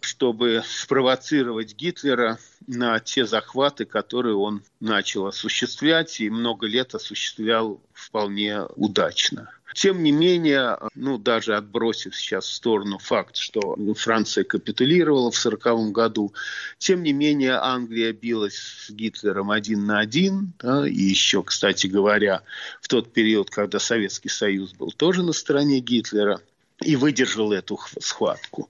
чтобы 0.00 0.62
спровоцировать 0.66 1.74
Гитлера 1.74 2.38
на 2.66 3.00
те 3.00 3.24
захваты, 3.24 3.86
которые 3.86 4.36
он 4.36 4.62
начал 4.78 5.26
осуществлять 5.26 6.20
и 6.20 6.28
много 6.28 6.66
лет 6.66 6.94
осуществлял 6.94 7.80
вполне 7.94 8.60
удачно. 8.76 9.48
Тем 9.74 10.02
не 10.02 10.12
менее, 10.12 10.78
ну, 10.94 11.18
даже 11.18 11.56
отбросив 11.56 12.16
сейчас 12.16 12.46
в 12.46 12.52
сторону 12.52 12.98
факт, 12.98 13.36
что 13.36 13.76
Франция 13.96 14.44
капитулировала 14.44 15.32
в 15.32 15.38
1940 15.38 15.92
году, 15.92 16.32
тем 16.78 17.02
не 17.02 17.12
менее 17.12 17.54
Англия 17.54 18.12
билась 18.12 18.56
с 18.56 18.90
Гитлером 18.90 19.50
один 19.50 19.84
на 19.84 19.98
один. 19.98 20.52
Да, 20.60 20.86
и 20.88 20.94
еще, 20.94 21.42
кстати 21.42 21.88
говоря, 21.88 22.42
в 22.80 22.88
тот 22.88 23.12
период, 23.12 23.50
когда 23.50 23.80
Советский 23.80 24.28
Союз 24.28 24.72
был 24.72 24.92
тоже 24.92 25.24
на 25.24 25.32
стороне 25.32 25.80
Гитлера, 25.80 26.40
и 26.82 26.96
выдержал 26.96 27.52
эту 27.52 27.78
схватку. 28.00 28.68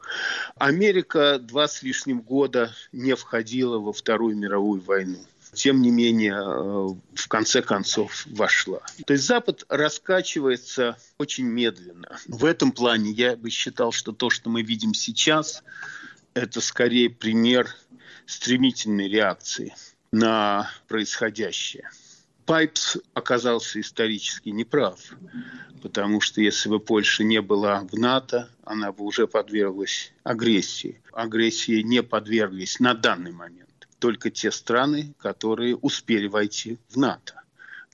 Америка 0.57 1.39
два 1.39 1.69
с 1.69 1.83
лишним 1.83 2.21
года 2.21 2.73
не 2.93 3.15
входила 3.17 3.79
во 3.79 3.93
Вторую 3.93 4.37
мировую 4.37 4.81
войну 4.83 5.19
тем 5.55 5.81
не 5.81 5.91
менее, 5.91 6.35
э, 6.35 6.89
в 7.15 7.29
конце 7.29 7.63
концов 7.63 8.27
вошла. 8.27 8.81
То 9.07 9.15
есть 9.15 9.27
Запад 9.27 9.65
раскачивается 9.69 10.99
очень 11.19 11.47
медленно. 11.47 12.19
В 12.27 12.45
этом 12.45 12.73
плане 12.73 13.11
я 13.11 13.37
бы 13.37 13.51
считал, 13.51 13.93
что 13.93 14.13
то, 14.13 14.31
что 14.31 14.51
мы 14.51 14.63
видим 14.63 14.93
сейчас, 14.93 15.63
это 16.35 16.61
скорее 16.61 17.09
пример 17.09 17.69
стремительной 18.27 19.09
реакции 19.09 19.75
на 20.13 20.71
происходящее. 20.89 21.91
Пайпс 22.47 22.99
оказался 23.15 23.81
исторически 23.81 24.51
неправ, 24.51 25.01
потому 25.83 26.21
что 26.21 26.43
если 26.43 26.69
бы 26.69 26.79
Польша 26.79 27.25
не 27.25 27.41
была 27.41 27.81
в 27.81 27.95
НАТО, 27.95 28.51
она 28.65 28.93
бы 28.93 29.05
уже 29.05 29.27
подверглась 29.27 30.13
агрессии. 30.25 31.01
Агрессии 31.13 31.81
не 31.81 32.03
подверглись 32.03 32.81
на 32.81 32.93
данный 32.95 33.33
момент 33.33 33.65
только 34.05 34.29
те 34.31 34.51
страны, 34.51 35.15
которые 35.19 35.77
успели 35.77 36.27
войти 36.27 36.77
в 36.91 36.99
НАТО. 36.99 37.41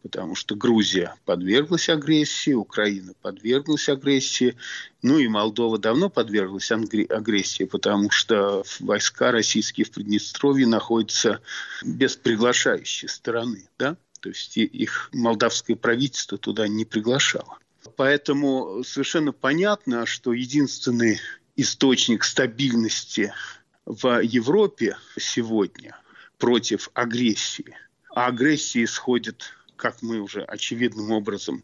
Потому 0.03 0.35
что 0.35 0.57
Грузия 0.57 1.15
подверглась 1.25 1.89
агрессии, 1.89 2.53
Украина 2.53 3.13
подверглась 3.23 3.89
агрессии, 3.89 4.57
ну 5.03 5.21
и 5.21 5.29
Молдова 5.29 5.79
давно 5.79 6.11
подверглась 6.11 6.73
агрессии, 6.73 7.63
потому 7.63 8.11
что 8.11 8.65
войска 8.81 9.31
российские 9.31 9.85
в 9.85 9.93
Приднестровье 9.93 10.67
находятся 10.67 11.41
без 11.85 12.17
приглашающей 12.17 13.09
стороны. 13.09 13.69
Да? 13.79 13.97
То 14.19 14.31
есть 14.31 14.57
их 14.57 15.11
молдавское 15.13 15.77
правительство 15.77 16.39
туда 16.39 16.67
не 16.67 16.85
приглашало. 16.85 17.59
Поэтому 17.95 18.83
совершенно 18.83 19.31
понятно, 19.31 20.07
что 20.07 20.33
единственный 20.33 21.21
источник 21.55 22.25
стабильности 22.25 23.33
в 23.87 24.21
Европе 24.23 24.97
сегодня 25.19 25.97
против 26.39 26.91
агрессии. 26.95 27.77
А 28.15 28.27
агрессия 28.27 28.85
исходит, 28.85 29.45
как 29.77 30.03
мы 30.03 30.21
уже 30.21 30.43
очевидным 30.43 31.11
образом 31.11 31.63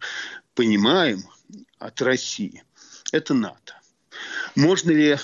понимаем, 0.55 1.24
от 1.79 2.00
России. 2.02 2.64
Это 3.12 3.35
НАТО. 3.35 3.81
Можно 4.55 4.90
ли 4.90 5.16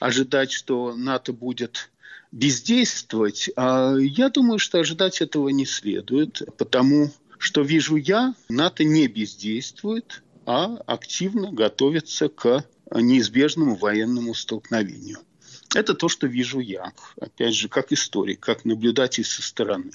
ожидать, 0.00 0.52
что 0.52 0.94
НАТО 0.94 1.32
будет 1.32 1.90
бездействовать? 2.32 3.50
А 3.56 3.96
я 3.96 4.30
думаю, 4.30 4.58
что 4.58 4.78
ожидать 4.78 5.20
этого 5.20 5.48
не 5.48 5.66
следует, 5.66 6.42
потому 6.56 7.12
что 7.38 7.62
вижу 7.62 7.96
я, 7.96 8.34
НАТО 8.48 8.84
не 8.84 9.08
бездействует, 9.08 10.22
а 10.46 10.76
активно 10.86 11.52
готовится 11.52 12.28
к 12.28 12.64
неизбежному 12.90 13.76
военному 13.76 14.34
столкновению. 14.34 15.18
Это 15.74 15.94
то, 15.94 16.08
что 16.08 16.26
вижу 16.26 16.60
я, 16.60 16.92
опять 17.20 17.54
же, 17.54 17.68
как 17.68 17.92
историк, 17.92 18.40
как 18.40 18.64
наблюдатель 18.64 19.24
со 19.24 19.42
стороны. 19.42 19.90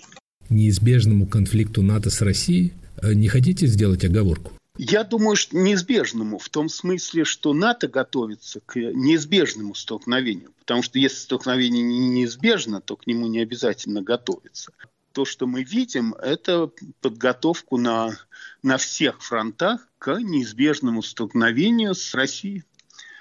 Неизбежному 0.50 1.28
конфликту 1.28 1.82
НАТО 1.82 2.10
с 2.10 2.22
Россией 2.22 2.74
э, 3.02 3.14
не 3.14 3.28
хотите 3.28 3.66
сделать 3.66 4.06
оговорку? 4.06 4.52
Я 4.78 5.04
думаю, 5.04 5.36
что 5.36 5.56
неизбежному, 5.56 6.40
в 6.40 6.50
том 6.50 6.68
смысле, 6.68 7.26
что 7.26 7.54
НАТО 7.54 7.88
готовится 7.88 8.60
к 8.60 8.76
неизбежному 8.76 9.76
столкновению. 9.76 10.52
Потому 10.60 10.82
что 10.82 10.98
если 10.98 11.18
столкновение 11.18 11.84
неизбежно, 11.84 12.82
то 12.82 12.96
к 12.96 13.06
нему 13.06 13.28
не 13.28 13.40
обязательно 13.40 14.02
готовиться. 14.02 14.74
То, 15.12 15.26
что 15.26 15.46
мы 15.46 15.64
видим, 15.64 16.14
это 16.16 16.72
подготовку 17.02 17.78
на, 17.78 18.18
на 18.64 18.78
всех 18.78 19.22
фронтах 19.22 19.88
к 20.00 20.20
неизбежному 20.20 21.04
столкновению 21.04 21.94
с 21.94 22.16
Россией, 22.16 22.64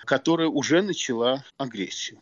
которая 0.06 0.48
уже 0.48 0.80
начала 0.80 1.44
агрессию 1.58 2.18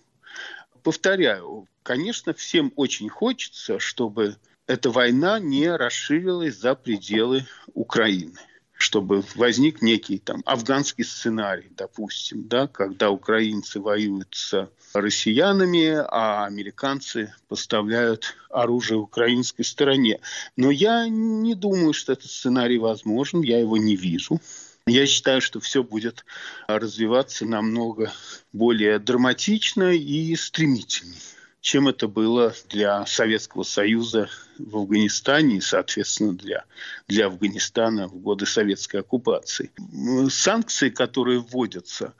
повторяю, 0.82 1.66
конечно, 1.82 2.32
всем 2.34 2.72
очень 2.76 3.08
хочется, 3.08 3.78
чтобы 3.78 4.36
эта 4.66 4.90
война 4.90 5.38
не 5.38 5.68
расширилась 5.68 6.56
за 6.56 6.74
пределы 6.74 7.46
Украины 7.74 8.38
чтобы 8.80 9.22
возник 9.34 9.82
некий 9.82 10.18
там 10.18 10.42
афганский 10.46 11.04
сценарий, 11.04 11.70
допустим, 11.76 12.48
да, 12.48 12.66
когда 12.66 13.10
украинцы 13.10 13.78
воюют 13.78 14.28
с 14.34 14.70
россиянами, 14.94 16.02
а 16.08 16.46
американцы 16.46 17.34
поставляют 17.46 18.36
оружие 18.48 18.98
украинской 18.98 19.64
стороне. 19.64 20.20
Но 20.56 20.70
я 20.70 21.06
не 21.08 21.54
думаю, 21.54 21.92
что 21.92 22.14
этот 22.14 22.30
сценарий 22.30 22.78
возможен, 22.78 23.42
я 23.42 23.60
его 23.60 23.76
не 23.76 23.96
вижу. 23.96 24.40
Я 24.86 25.06
считаю, 25.06 25.40
что 25.40 25.60
все 25.60 25.82
будет 25.82 26.24
развиваться 26.66 27.44
намного 27.44 28.12
более 28.52 28.98
драматично 28.98 29.94
и 29.94 30.34
стремительнее. 30.36 31.20
чем 31.60 31.88
это 31.88 32.08
было 32.08 32.54
для 32.70 33.04
Советского 33.04 33.64
Союза 33.64 34.30
в 34.58 34.78
Афганистане 34.78 35.58
и, 35.58 35.60
соответственно, 35.60 36.32
для, 36.32 36.64
для 37.06 37.26
Афганистана 37.26 38.08
в 38.08 38.16
годы 38.16 38.46
советской 38.46 39.00
оккупации. 39.00 39.70
Санкции, 40.30 40.88
которые 40.88 41.40
вводятся, 41.40 42.14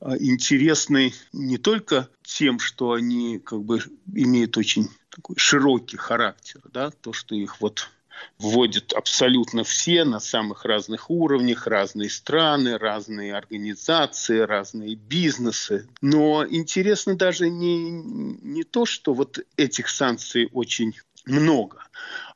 а, 0.00 0.16
интересны 0.16 1.12
не 1.32 1.58
только 1.58 2.08
тем, 2.22 2.58
что 2.58 2.92
они 2.92 3.38
как 3.38 3.62
бы 3.62 3.80
имеют 4.14 4.56
очень 4.56 4.88
такой 5.10 5.36
широкий 5.36 5.96
характер, 5.96 6.60
да, 6.72 6.90
то, 6.90 7.12
что 7.12 7.34
их 7.34 7.60
вот 7.60 7.90
вводят 8.38 8.92
абсолютно 8.92 9.64
все 9.64 10.04
на 10.04 10.20
самых 10.20 10.64
разных 10.64 11.10
уровнях, 11.10 11.66
разные 11.66 12.10
страны, 12.10 12.78
разные 12.78 13.34
организации, 13.34 14.38
разные 14.40 14.94
бизнесы. 14.94 15.88
Но 16.00 16.46
интересно 16.46 17.16
даже 17.16 17.48
не, 17.50 17.90
не 17.90 18.64
то, 18.64 18.84
что 18.86 19.14
вот 19.14 19.38
этих 19.56 19.88
санкций 19.88 20.48
очень 20.52 20.94
много, 21.24 21.82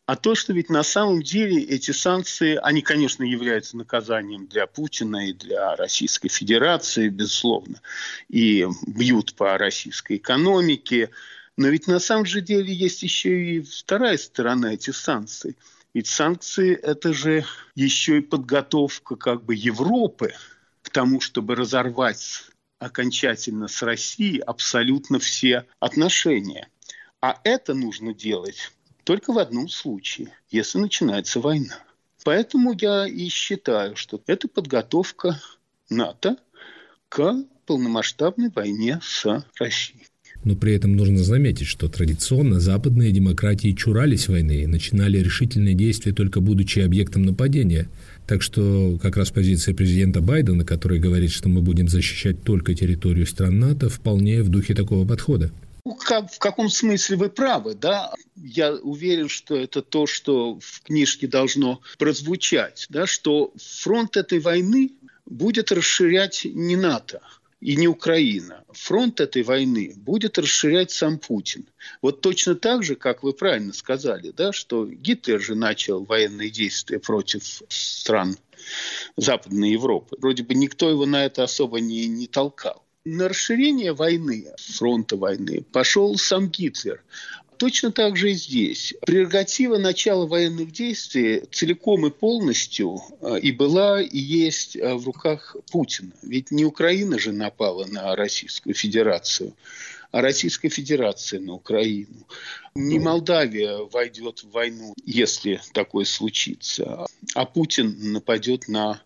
а 0.06 0.16
то, 0.16 0.34
что 0.34 0.52
ведь 0.52 0.70
на 0.70 0.82
самом 0.82 1.22
деле 1.22 1.62
эти 1.62 1.92
санкции, 1.92 2.58
они, 2.60 2.82
конечно, 2.82 3.22
являются 3.22 3.76
наказанием 3.76 4.48
для 4.48 4.66
Путина 4.66 5.28
и 5.28 5.32
для 5.32 5.76
Российской 5.76 6.28
Федерации, 6.28 7.08
безусловно, 7.08 7.80
и 8.28 8.66
бьют 8.88 9.34
по 9.34 9.56
российской 9.56 10.16
экономике, 10.16 11.10
но 11.60 11.68
ведь 11.68 11.86
на 11.86 11.98
самом 11.98 12.24
же 12.24 12.40
деле 12.40 12.72
есть 12.72 13.02
еще 13.02 13.38
и 13.38 13.60
вторая 13.60 14.16
сторона 14.16 14.72
этих 14.72 14.96
санкций. 14.96 15.58
Ведь 15.92 16.06
санкции– 16.06 16.74
это 16.82 17.12
же 17.12 17.44
еще 17.74 18.16
и 18.16 18.22
подготовка 18.22 19.14
как 19.16 19.44
бы 19.44 19.54
Европы 19.54 20.32
к 20.80 20.88
тому, 20.88 21.20
чтобы 21.20 21.56
разорвать 21.56 22.44
окончательно 22.78 23.68
с 23.68 23.82
Россией 23.82 24.38
абсолютно 24.38 25.18
все 25.18 25.66
отношения. 25.80 26.70
А 27.20 27.38
это 27.44 27.74
нужно 27.74 28.14
делать 28.14 28.72
только 29.04 29.30
в 29.30 29.38
одном 29.38 29.68
случае, 29.68 30.32
если 30.48 30.78
начинается 30.78 31.40
война. 31.40 31.78
Поэтому 32.24 32.72
я 32.72 33.06
и 33.06 33.28
считаю, 33.28 33.96
что 33.96 34.22
это 34.26 34.48
подготовка 34.48 35.38
НАТО 35.90 36.38
к 37.10 37.34
полномасштабной 37.66 38.48
войне 38.48 38.98
с 39.02 39.44
Россией. 39.58 40.09
Но 40.44 40.56
при 40.56 40.74
этом 40.74 40.96
нужно 40.96 41.18
заметить, 41.18 41.66
что 41.66 41.88
традиционно 41.88 42.60
западные 42.60 43.12
демократии 43.12 43.72
чурались 43.72 44.28
войны 44.28 44.62
и 44.62 44.66
начинали 44.66 45.18
решительные 45.18 45.74
действия 45.74 46.12
только 46.12 46.40
будучи 46.40 46.78
объектом 46.80 47.22
нападения. 47.22 47.88
Так 48.26 48.42
что 48.42 48.98
как 49.02 49.16
раз 49.16 49.30
позиция 49.30 49.74
президента 49.74 50.20
Байдена, 50.20 50.64
который 50.64 50.98
говорит, 50.98 51.30
что 51.30 51.48
мы 51.48 51.60
будем 51.60 51.88
защищать 51.88 52.42
только 52.42 52.74
территорию 52.74 53.26
стран 53.26 53.58
НАТО, 53.58 53.88
вполне 53.88 54.42
в 54.42 54.48
духе 54.48 54.74
такого 54.74 55.06
подхода. 55.06 55.50
Ну, 55.84 55.94
как, 55.96 56.30
в 56.30 56.38
каком 56.38 56.68
смысле 56.68 57.16
вы 57.16 57.30
правы, 57.30 57.74
да? 57.74 58.12
Я 58.36 58.74
уверен, 58.74 59.28
что 59.28 59.56
это 59.56 59.82
то, 59.82 60.06
что 60.06 60.58
в 60.60 60.82
книжке 60.82 61.26
должно 61.26 61.80
прозвучать, 61.98 62.86
да, 62.90 63.06
что 63.06 63.52
фронт 63.58 64.16
этой 64.16 64.40
войны 64.40 64.92
будет 65.26 65.72
расширять 65.72 66.44
не 66.44 66.76
НАТО, 66.76 67.20
и 67.60 67.76
не 67.76 67.88
Украина. 67.88 68.64
Фронт 68.70 69.20
этой 69.20 69.42
войны 69.42 69.92
будет 69.96 70.38
расширять 70.38 70.90
сам 70.90 71.18
Путин. 71.18 71.66
Вот 72.02 72.20
точно 72.20 72.54
так 72.54 72.82
же, 72.82 72.96
как 72.96 73.22
вы 73.22 73.32
правильно 73.32 73.72
сказали, 73.72 74.32
да, 74.36 74.52
что 74.52 74.86
Гитлер 74.86 75.40
же 75.40 75.54
начал 75.54 76.04
военные 76.04 76.50
действия 76.50 76.98
против 76.98 77.62
стран 77.68 78.36
Западной 79.16 79.72
Европы. 79.72 80.16
Вроде 80.18 80.42
бы 80.42 80.54
никто 80.54 80.88
его 80.88 81.06
на 81.06 81.24
это 81.24 81.44
особо 81.44 81.80
не, 81.80 82.06
не 82.08 82.26
толкал. 82.26 82.84
На 83.04 83.28
расширение 83.28 83.94
войны, 83.94 84.52
фронта 84.58 85.16
войны, 85.16 85.64
пошел 85.72 86.16
сам 86.16 86.48
Гитлер. 86.48 87.02
Точно 87.60 87.92
так 87.92 88.16
же 88.16 88.30
и 88.30 88.34
здесь. 88.34 88.94
Прерогатива 89.02 89.76
начала 89.76 90.26
военных 90.26 90.72
действий 90.72 91.42
целиком 91.52 92.06
и 92.06 92.10
полностью 92.10 93.02
э, 93.20 93.38
и 93.38 93.52
была, 93.52 94.00
и 94.00 94.18
есть 94.18 94.76
э, 94.76 94.94
в 94.94 95.04
руках 95.04 95.54
Путина. 95.70 96.12
Ведь 96.22 96.50
не 96.50 96.64
Украина 96.64 97.18
же 97.18 97.32
напала 97.32 97.84
на 97.84 98.16
Российскую 98.16 98.74
Федерацию, 98.74 99.54
а 100.10 100.22
Российская 100.22 100.70
Федерация 100.70 101.38
на 101.38 101.52
Украину. 101.52 102.26
Не 102.74 102.98
Молдавия 102.98 103.76
войдет 103.76 104.38
в 104.38 104.52
войну, 104.52 104.94
если 105.04 105.60
такое 105.74 106.06
случится, 106.06 107.06
а 107.34 107.44
Путин 107.44 107.94
нападет 108.12 108.68
на... 108.68 109.02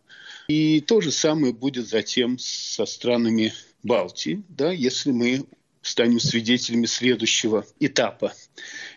И 0.47 0.81
то 0.81 1.01
же 1.01 1.11
самое 1.11 1.53
будет 1.53 1.88
затем 1.88 2.38
со 2.38 2.87
странами 2.87 3.53
Балтии, 3.83 4.45
да, 4.49 4.71
если 4.71 5.11
мы 5.11 5.45
станем 5.85 6.18
свидетелями 6.18 6.87
следующего 6.87 7.64
этапа 7.79 8.33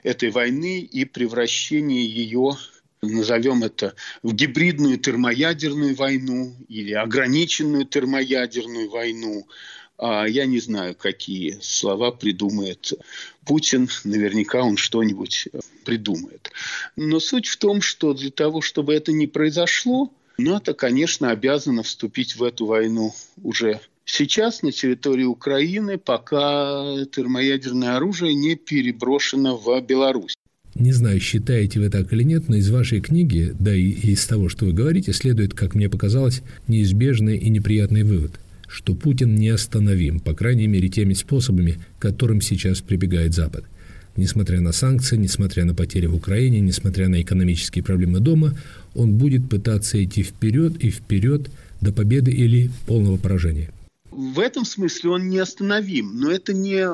этой 0.03 0.31
войны 0.31 0.79
и 0.79 1.05
превращения 1.05 2.01
ее 2.01 2.57
назовем 3.01 3.63
это, 3.63 3.93
в 4.23 4.33
гибридную 4.33 4.97
термоядерную 4.97 5.95
войну 5.95 6.55
или 6.67 6.93
ограниченную 6.93 7.85
термоядерную 7.85 8.89
войну. 8.89 9.47
А 9.99 10.25
я 10.27 10.45
не 10.45 10.59
знаю, 10.59 10.95
какие 10.95 11.59
слова 11.61 12.11
придумает 12.11 12.93
Путин. 13.45 13.89
Наверняка 14.03 14.63
он 14.63 14.77
что-нибудь 14.77 15.49
придумает. 15.85 16.51
Но 16.95 17.19
суть 17.19 17.47
в 17.47 17.57
том, 17.57 17.81
что 17.81 18.13
для 18.13 18.31
того, 18.31 18.61
чтобы 18.61 18.93
это 18.93 19.11
не 19.11 19.27
произошло, 19.27 20.11
НАТО, 20.37 20.73
конечно, 20.73 21.31
обязано 21.31 21.83
вступить 21.83 22.35
в 22.35 22.43
эту 22.43 22.65
войну 22.65 23.13
уже 23.43 23.79
Сейчас 24.09 24.63
на 24.63 24.71
территории 24.71 25.25
Украины 25.25 25.97
пока 25.97 26.95
термоядерное 27.11 27.97
оружие 27.97 28.33
не 28.33 28.55
переброшено 28.55 29.57
в 29.57 29.81
Беларусь. 29.81 30.33
Не 30.75 30.93
знаю, 30.93 31.19
считаете 31.19 31.81
вы 31.81 31.89
так 31.89 32.13
или 32.13 32.23
нет, 32.23 32.47
но 32.47 32.55
из 32.55 32.69
вашей 32.69 33.01
книги, 33.01 33.53
да 33.59 33.75
и 33.75 33.89
из 33.89 34.25
того, 34.25 34.47
что 34.47 34.65
вы 34.65 34.71
говорите, 34.71 35.11
следует, 35.11 35.53
как 35.53 35.75
мне 35.75 35.89
показалось, 35.89 36.41
неизбежный 36.69 37.37
и 37.37 37.49
неприятный 37.49 38.03
вывод, 38.03 38.39
что 38.69 38.95
Путин 38.95 39.35
неостановим, 39.35 40.21
по 40.21 40.33
крайней 40.33 40.67
мере, 40.67 40.87
теми 40.87 41.13
способами, 41.13 41.77
которым 41.99 42.39
сейчас 42.39 42.79
прибегает 42.79 43.33
Запад. 43.33 43.65
Несмотря 44.15 44.61
на 44.61 44.71
санкции, 44.71 45.17
несмотря 45.17 45.65
на 45.65 45.75
потери 45.75 46.05
в 46.05 46.15
Украине, 46.15 46.61
несмотря 46.61 47.09
на 47.09 47.21
экономические 47.21 47.83
проблемы 47.83 48.21
дома, 48.21 48.57
он 48.95 49.15
будет 49.15 49.49
пытаться 49.49 50.01
идти 50.01 50.23
вперед 50.23 50.77
и 50.77 50.91
вперед 50.91 51.49
до 51.81 51.91
победы 51.91 52.31
или 52.31 52.71
полного 52.85 53.17
поражения 53.17 53.69
в 54.17 54.39
этом 54.39 54.65
смысле 54.65 55.11
он 55.11 55.29
неостановим, 55.29 56.19
но 56.19 56.31
это 56.31 56.51
не, 56.51 56.87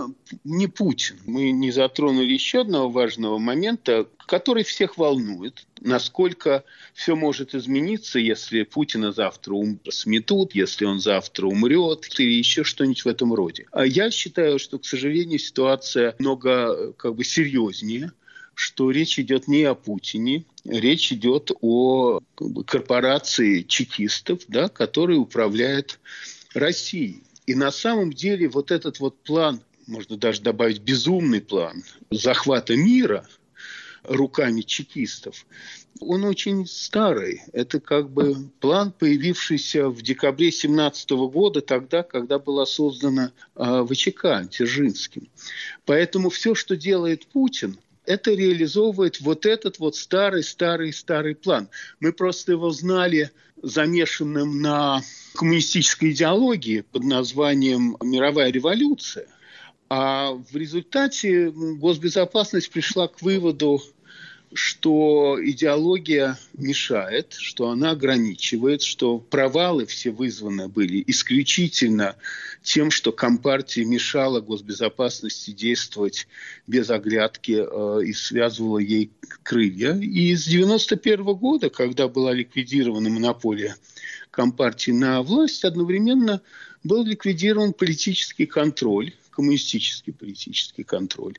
не 0.43 0.67
Путин. 0.67 1.15
Мы 1.25 1.51
не 1.51 1.71
затронули 1.71 2.33
еще 2.33 2.61
одного 2.61 2.89
важного 2.89 3.37
момента, 3.37 4.09
который 4.27 4.65
всех 4.65 4.97
волнует. 4.97 5.65
Насколько 5.79 6.65
все 6.93 7.15
может 7.15 7.55
измениться, 7.55 8.19
если 8.19 8.63
Путина 8.63 9.13
завтра 9.13 9.53
ум... 9.53 9.79
сметут, 9.89 10.53
если 10.53 10.83
он 10.83 10.99
завтра 10.99 11.47
умрет, 11.47 12.09
или 12.19 12.33
еще 12.33 12.65
что-нибудь 12.65 13.05
в 13.05 13.07
этом 13.07 13.33
роде. 13.33 13.67
А 13.71 13.85
я 13.85 14.11
считаю, 14.11 14.59
что, 14.59 14.77
к 14.77 14.83
сожалению, 14.85 15.39
ситуация 15.39 16.15
много 16.19 16.91
как 16.91 17.15
бы 17.15 17.23
серьезнее 17.23 18.11
что 18.55 18.91
речь 18.91 19.17
идет 19.17 19.47
не 19.47 19.63
о 19.63 19.73
Путине, 19.73 20.45
речь 20.63 21.11
идет 21.11 21.51
о 21.61 22.19
как 22.35 22.51
бы, 22.51 22.63
корпорации 22.63 23.63
чекистов, 23.63 24.41
да, 24.47 24.69
которые 24.69 25.17
управляют 25.17 25.99
России. 26.53 27.23
И 27.45 27.55
на 27.55 27.71
самом 27.71 28.13
деле 28.13 28.47
вот 28.47 28.71
этот 28.71 28.99
вот 28.99 29.17
план, 29.23 29.61
можно 29.87 30.17
даже 30.17 30.41
добавить 30.41 30.79
безумный 30.79 31.41
план 31.41 31.83
захвата 32.09 32.75
мира 32.75 33.27
руками 34.03 34.61
чекистов, 34.61 35.45
он 35.99 36.23
очень 36.25 36.65
старый. 36.67 37.41
Это 37.53 37.79
как 37.79 38.09
бы 38.09 38.35
план, 38.59 38.91
появившийся 38.91 39.89
в 39.89 40.01
декабре 40.01 40.51
17 40.51 41.09
года, 41.11 41.61
тогда, 41.61 42.03
когда 42.03 42.39
была 42.39 42.65
создана 42.65 43.31
э, 43.55 43.85
ВЧК 43.89 44.47
Дзержинским. 44.49 45.29
Поэтому 45.85 46.29
все, 46.29 46.55
что 46.55 46.75
делает 46.75 47.27
Путин, 47.27 47.77
это 48.05 48.31
реализовывает 48.31 49.21
вот 49.21 49.45
этот 49.45 49.79
вот 49.79 49.95
старый-старый-старый 49.95 51.35
план. 51.35 51.69
Мы 51.99 52.11
просто 52.11 52.51
его 52.53 52.71
знали 52.71 53.31
замешанным 53.63 54.61
на 54.61 55.01
коммунистической 55.33 56.11
идеологии 56.11 56.81
под 56.81 57.05
названием 57.05 57.97
«Мировая 58.03 58.51
революция». 58.51 59.27
А 59.89 60.31
в 60.33 60.55
результате 60.55 61.51
госбезопасность 61.51 62.69
пришла 62.71 63.07
к 63.07 63.21
выводу, 63.21 63.81
что 64.53 65.37
идеология 65.41 66.37
мешает, 66.53 67.33
что 67.33 67.69
она 67.69 67.91
ограничивает, 67.91 68.81
что 68.81 69.19
провалы 69.19 69.85
все 69.85 70.11
вызваны 70.11 70.67
были 70.67 71.03
исключительно 71.07 72.15
тем, 72.61 72.91
что 72.91 73.11
Компартия 73.11 73.85
мешала 73.85 74.41
госбезопасности 74.41 75.51
действовать 75.51 76.27
без 76.67 76.89
оглядки 76.89 77.63
э, 77.65 78.05
и 78.05 78.13
связывала 78.13 78.79
ей 78.79 79.11
крылья. 79.43 79.93
И 79.95 80.35
с 80.35 80.47
1991 80.47 81.23
года, 81.35 81.69
когда 81.69 82.07
была 82.07 82.33
ликвидирована 82.33 83.09
монополия 83.09 83.75
Компартии 84.31 84.91
на 84.91 85.21
власть, 85.21 85.63
одновременно 85.63 86.41
был 86.83 87.03
ликвидирован 87.05 87.73
политический 87.73 88.45
контроль 88.45 89.13
коммунистический 89.33 90.11
политический 90.11 90.83
контроль 90.83 91.37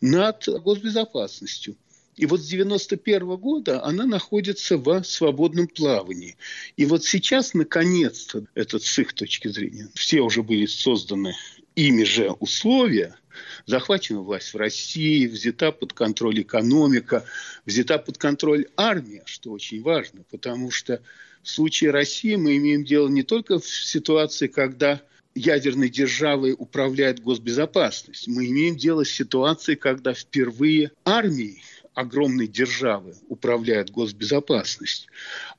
над 0.00 0.48
госбезопасностью. 0.62 1.76
И 2.16 2.26
вот 2.26 2.40
с 2.40 2.46
91 2.46 3.36
года 3.36 3.82
она 3.84 4.06
находится 4.06 4.76
в 4.76 5.02
свободном 5.02 5.68
плавании. 5.68 6.36
И 6.76 6.86
вот 6.86 7.04
сейчас, 7.04 7.54
наконец-то, 7.54 8.46
это 8.54 8.78
с 8.78 8.98
их 8.98 9.12
точки 9.12 9.48
зрения, 9.48 9.88
все 9.94 10.20
уже 10.20 10.42
были 10.42 10.66
созданы 10.66 11.34
ими 11.74 12.04
же 12.04 12.30
условия, 12.30 13.16
захвачена 13.66 14.20
власть 14.20 14.54
в 14.54 14.56
России, 14.56 15.26
взята 15.26 15.72
под 15.72 15.92
контроль 15.92 16.40
экономика, 16.42 17.24
взята 17.66 17.98
под 17.98 18.16
контроль 18.16 18.66
армия, 18.76 19.22
что 19.26 19.50
очень 19.50 19.82
важно, 19.82 20.22
потому 20.30 20.70
что 20.70 21.02
в 21.42 21.48
случае 21.48 21.90
России 21.90 22.36
мы 22.36 22.56
имеем 22.56 22.84
дело 22.84 23.08
не 23.08 23.22
только 23.22 23.58
в 23.58 23.66
ситуации, 23.66 24.46
когда 24.46 25.02
ядерной 25.34 25.88
державой 25.88 26.54
управляет 26.56 27.20
госбезопасность. 27.20 28.28
Мы 28.28 28.46
имеем 28.46 28.76
дело 28.76 29.04
с 29.04 29.10
ситуацией, 29.10 29.76
когда 29.76 30.14
впервые 30.14 30.92
армией 31.04 31.60
огромной 31.94 32.46
державы 32.46 33.14
управляет 33.28 33.90
госбезопасность. 33.90 35.06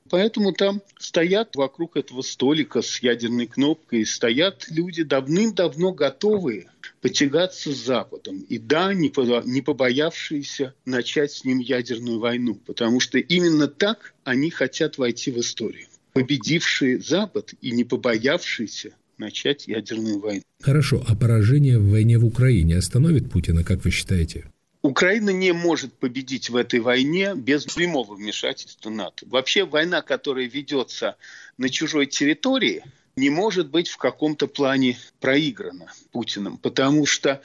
Поэтому 0.08 0.52
там 0.52 0.82
стоят 0.98 1.56
вокруг 1.56 1.96
этого 1.96 2.22
столика 2.22 2.82
с 2.82 3.00
ядерной 3.00 3.46
кнопкой, 3.46 4.06
стоят 4.06 4.66
люди 4.68 5.02
давным-давно 5.02 5.92
готовые 5.92 6.70
потягаться 7.00 7.72
с 7.72 7.76
Западом. 7.76 8.40
И 8.48 8.58
да, 8.58 8.94
не, 8.94 9.10
побоявшиеся 9.10 10.74
начать 10.84 11.32
с 11.32 11.44
ним 11.44 11.58
ядерную 11.58 12.18
войну, 12.18 12.54
потому 12.66 13.00
что 13.00 13.18
именно 13.18 13.66
так 13.66 14.14
они 14.24 14.50
хотят 14.50 14.98
войти 14.98 15.30
в 15.30 15.38
историю. 15.38 15.86
Победившие 16.12 17.00
Запад 17.00 17.54
и 17.60 17.72
не 17.72 17.84
побоявшиеся 17.84 18.94
начать 19.18 19.66
ядерную 19.66 20.20
войну. 20.20 20.42
Хорошо, 20.60 21.04
а 21.06 21.14
поражение 21.14 21.78
в 21.78 21.90
войне 21.90 22.18
в 22.18 22.24
Украине 22.24 22.76
остановит 22.76 23.30
Путина, 23.30 23.64
как 23.64 23.84
вы 23.84 23.90
считаете? 23.90 24.46
Украина 24.96 25.28
не 25.28 25.52
может 25.52 25.92
победить 25.92 26.48
в 26.48 26.56
этой 26.56 26.80
войне 26.80 27.34
без 27.34 27.66
прямого 27.66 28.14
вмешательства 28.14 28.88
НАТО. 28.88 29.26
Вообще 29.28 29.66
война, 29.66 30.00
которая 30.00 30.46
ведется 30.46 31.16
на 31.58 31.68
чужой 31.68 32.06
территории, 32.06 32.82
не 33.14 33.28
может 33.28 33.68
быть 33.68 33.88
в 33.88 33.98
каком-то 33.98 34.46
плане 34.46 34.96
проиграна 35.20 35.92
Путиным, 36.12 36.56
потому 36.56 37.04
что 37.04 37.42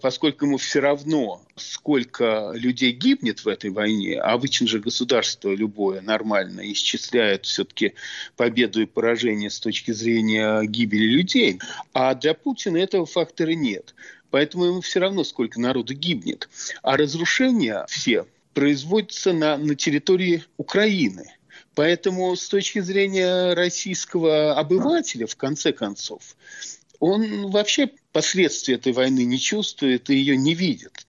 поскольку 0.00 0.46
ему 0.46 0.56
все 0.56 0.80
равно, 0.80 1.42
сколько 1.56 2.52
людей 2.54 2.92
гибнет 2.92 3.44
в 3.44 3.48
этой 3.48 3.68
войне, 3.68 4.18
а 4.18 4.32
обычно 4.32 4.66
же 4.66 4.80
государство 4.80 5.54
любое 5.54 6.00
нормально 6.00 6.72
исчисляет 6.72 7.44
все-таки 7.44 7.92
победу 8.34 8.80
и 8.80 8.86
поражение 8.86 9.50
с 9.50 9.60
точки 9.60 9.90
зрения 9.90 10.62
гибели 10.62 11.04
людей, 11.04 11.60
а 11.92 12.14
для 12.14 12.32
Путина 12.32 12.78
этого 12.78 13.04
фактора 13.04 13.50
нет. 13.50 13.94
Поэтому 14.34 14.64
ему 14.64 14.80
все 14.80 14.98
равно, 14.98 15.22
сколько 15.22 15.60
народу 15.60 15.94
гибнет. 15.94 16.48
А 16.82 16.96
разрушения 16.96 17.86
все 17.88 18.26
производятся 18.52 19.32
на, 19.32 19.56
на 19.56 19.76
территории 19.76 20.42
Украины. 20.56 21.26
Поэтому 21.76 22.34
с 22.34 22.48
точки 22.48 22.80
зрения 22.80 23.54
российского 23.54 24.58
обывателя, 24.58 25.28
в 25.28 25.36
конце 25.36 25.72
концов, 25.72 26.34
он 26.98 27.52
вообще 27.52 27.90
последствий 28.10 28.74
этой 28.74 28.92
войны 28.92 29.24
не 29.24 29.38
чувствует 29.38 30.10
и 30.10 30.16
ее 30.16 30.36
не 30.36 30.54
видит. 30.54 31.06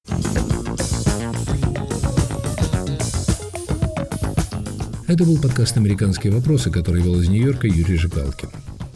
Это 5.07 5.23
был 5.23 5.41
подкаст 5.41 5.77
«Американские 5.77 6.31
вопросы», 6.31 6.69
который 6.69 7.01
вел 7.01 7.19
из 7.19 7.27
Нью-Йорка 7.27 7.65
Юрий 7.65 7.97
Жигалкин. 7.97 8.51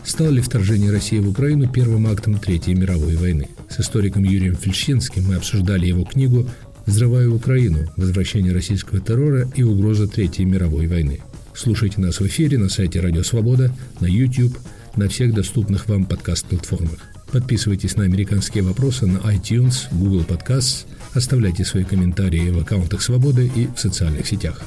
Стало 0.09 0.29
ли 0.29 0.41
вторжение 0.41 0.91
России 0.91 1.19
в 1.19 1.29
Украину 1.29 1.69
первым 1.69 2.07
актом 2.07 2.39
Третьей 2.39 2.73
мировой 2.73 3.15
войны? 3.15 3.47
С 3.69 3.79
историком 3.79 4.23
Юрием 4.23 4.55
Фельдшинским 4.55 5.23
мы 5.27 5.35
обсуждали 5.35 5.85
его 5.85 6.03
книгу 6.03 6.49
«Взрываю 6.87 7.35
Украину. 7.35 7.87
Возвращение 7.95 8.51
российского 8.51 8.99
террора 9.01 9.47
и 9.53 9.61
угроза 9.61 10.07
Третьей 10.07 10.45
мировой 10.45 10.87
войны». 10.87 11.19
Слушайте 11.53 12.01
нас 12.01 12.19
в 12.19 12.25
эфире 12.25 12.57
на 12.57 12.69
сайте 12.69 13.01
Радио 13.01 13.21
Свобода, 13.21 13.71
на 13.99 14.07
YouTube, 14.07 14.57
на 14.95 15.09
всех 15.09 15.35
доступных 15.35 15.87
вам 15.87 16.05
подкаст-платформах. 16.05 16.97
Подписывайтесь 17.31 17.95
на 17.95 18.05
«Американские 18.05 18.63
вопросы» 18.63 19.05
на 19.05 19.19
iTunes, 19.19 19.83
Google 19.91 20.25
Podcasts, 20.27 20.87
оставляйте 21.13 21.63
свои 21.63 21.83
комментарии 21.83 22.49
в 22.49 22.57
аккаунтах 22.57 23.03
Свободы 23.03 23.51
и 23.55 23.67
в 23.67 23.79
социальных 23.79 24.25
сетях. 24.25 24.63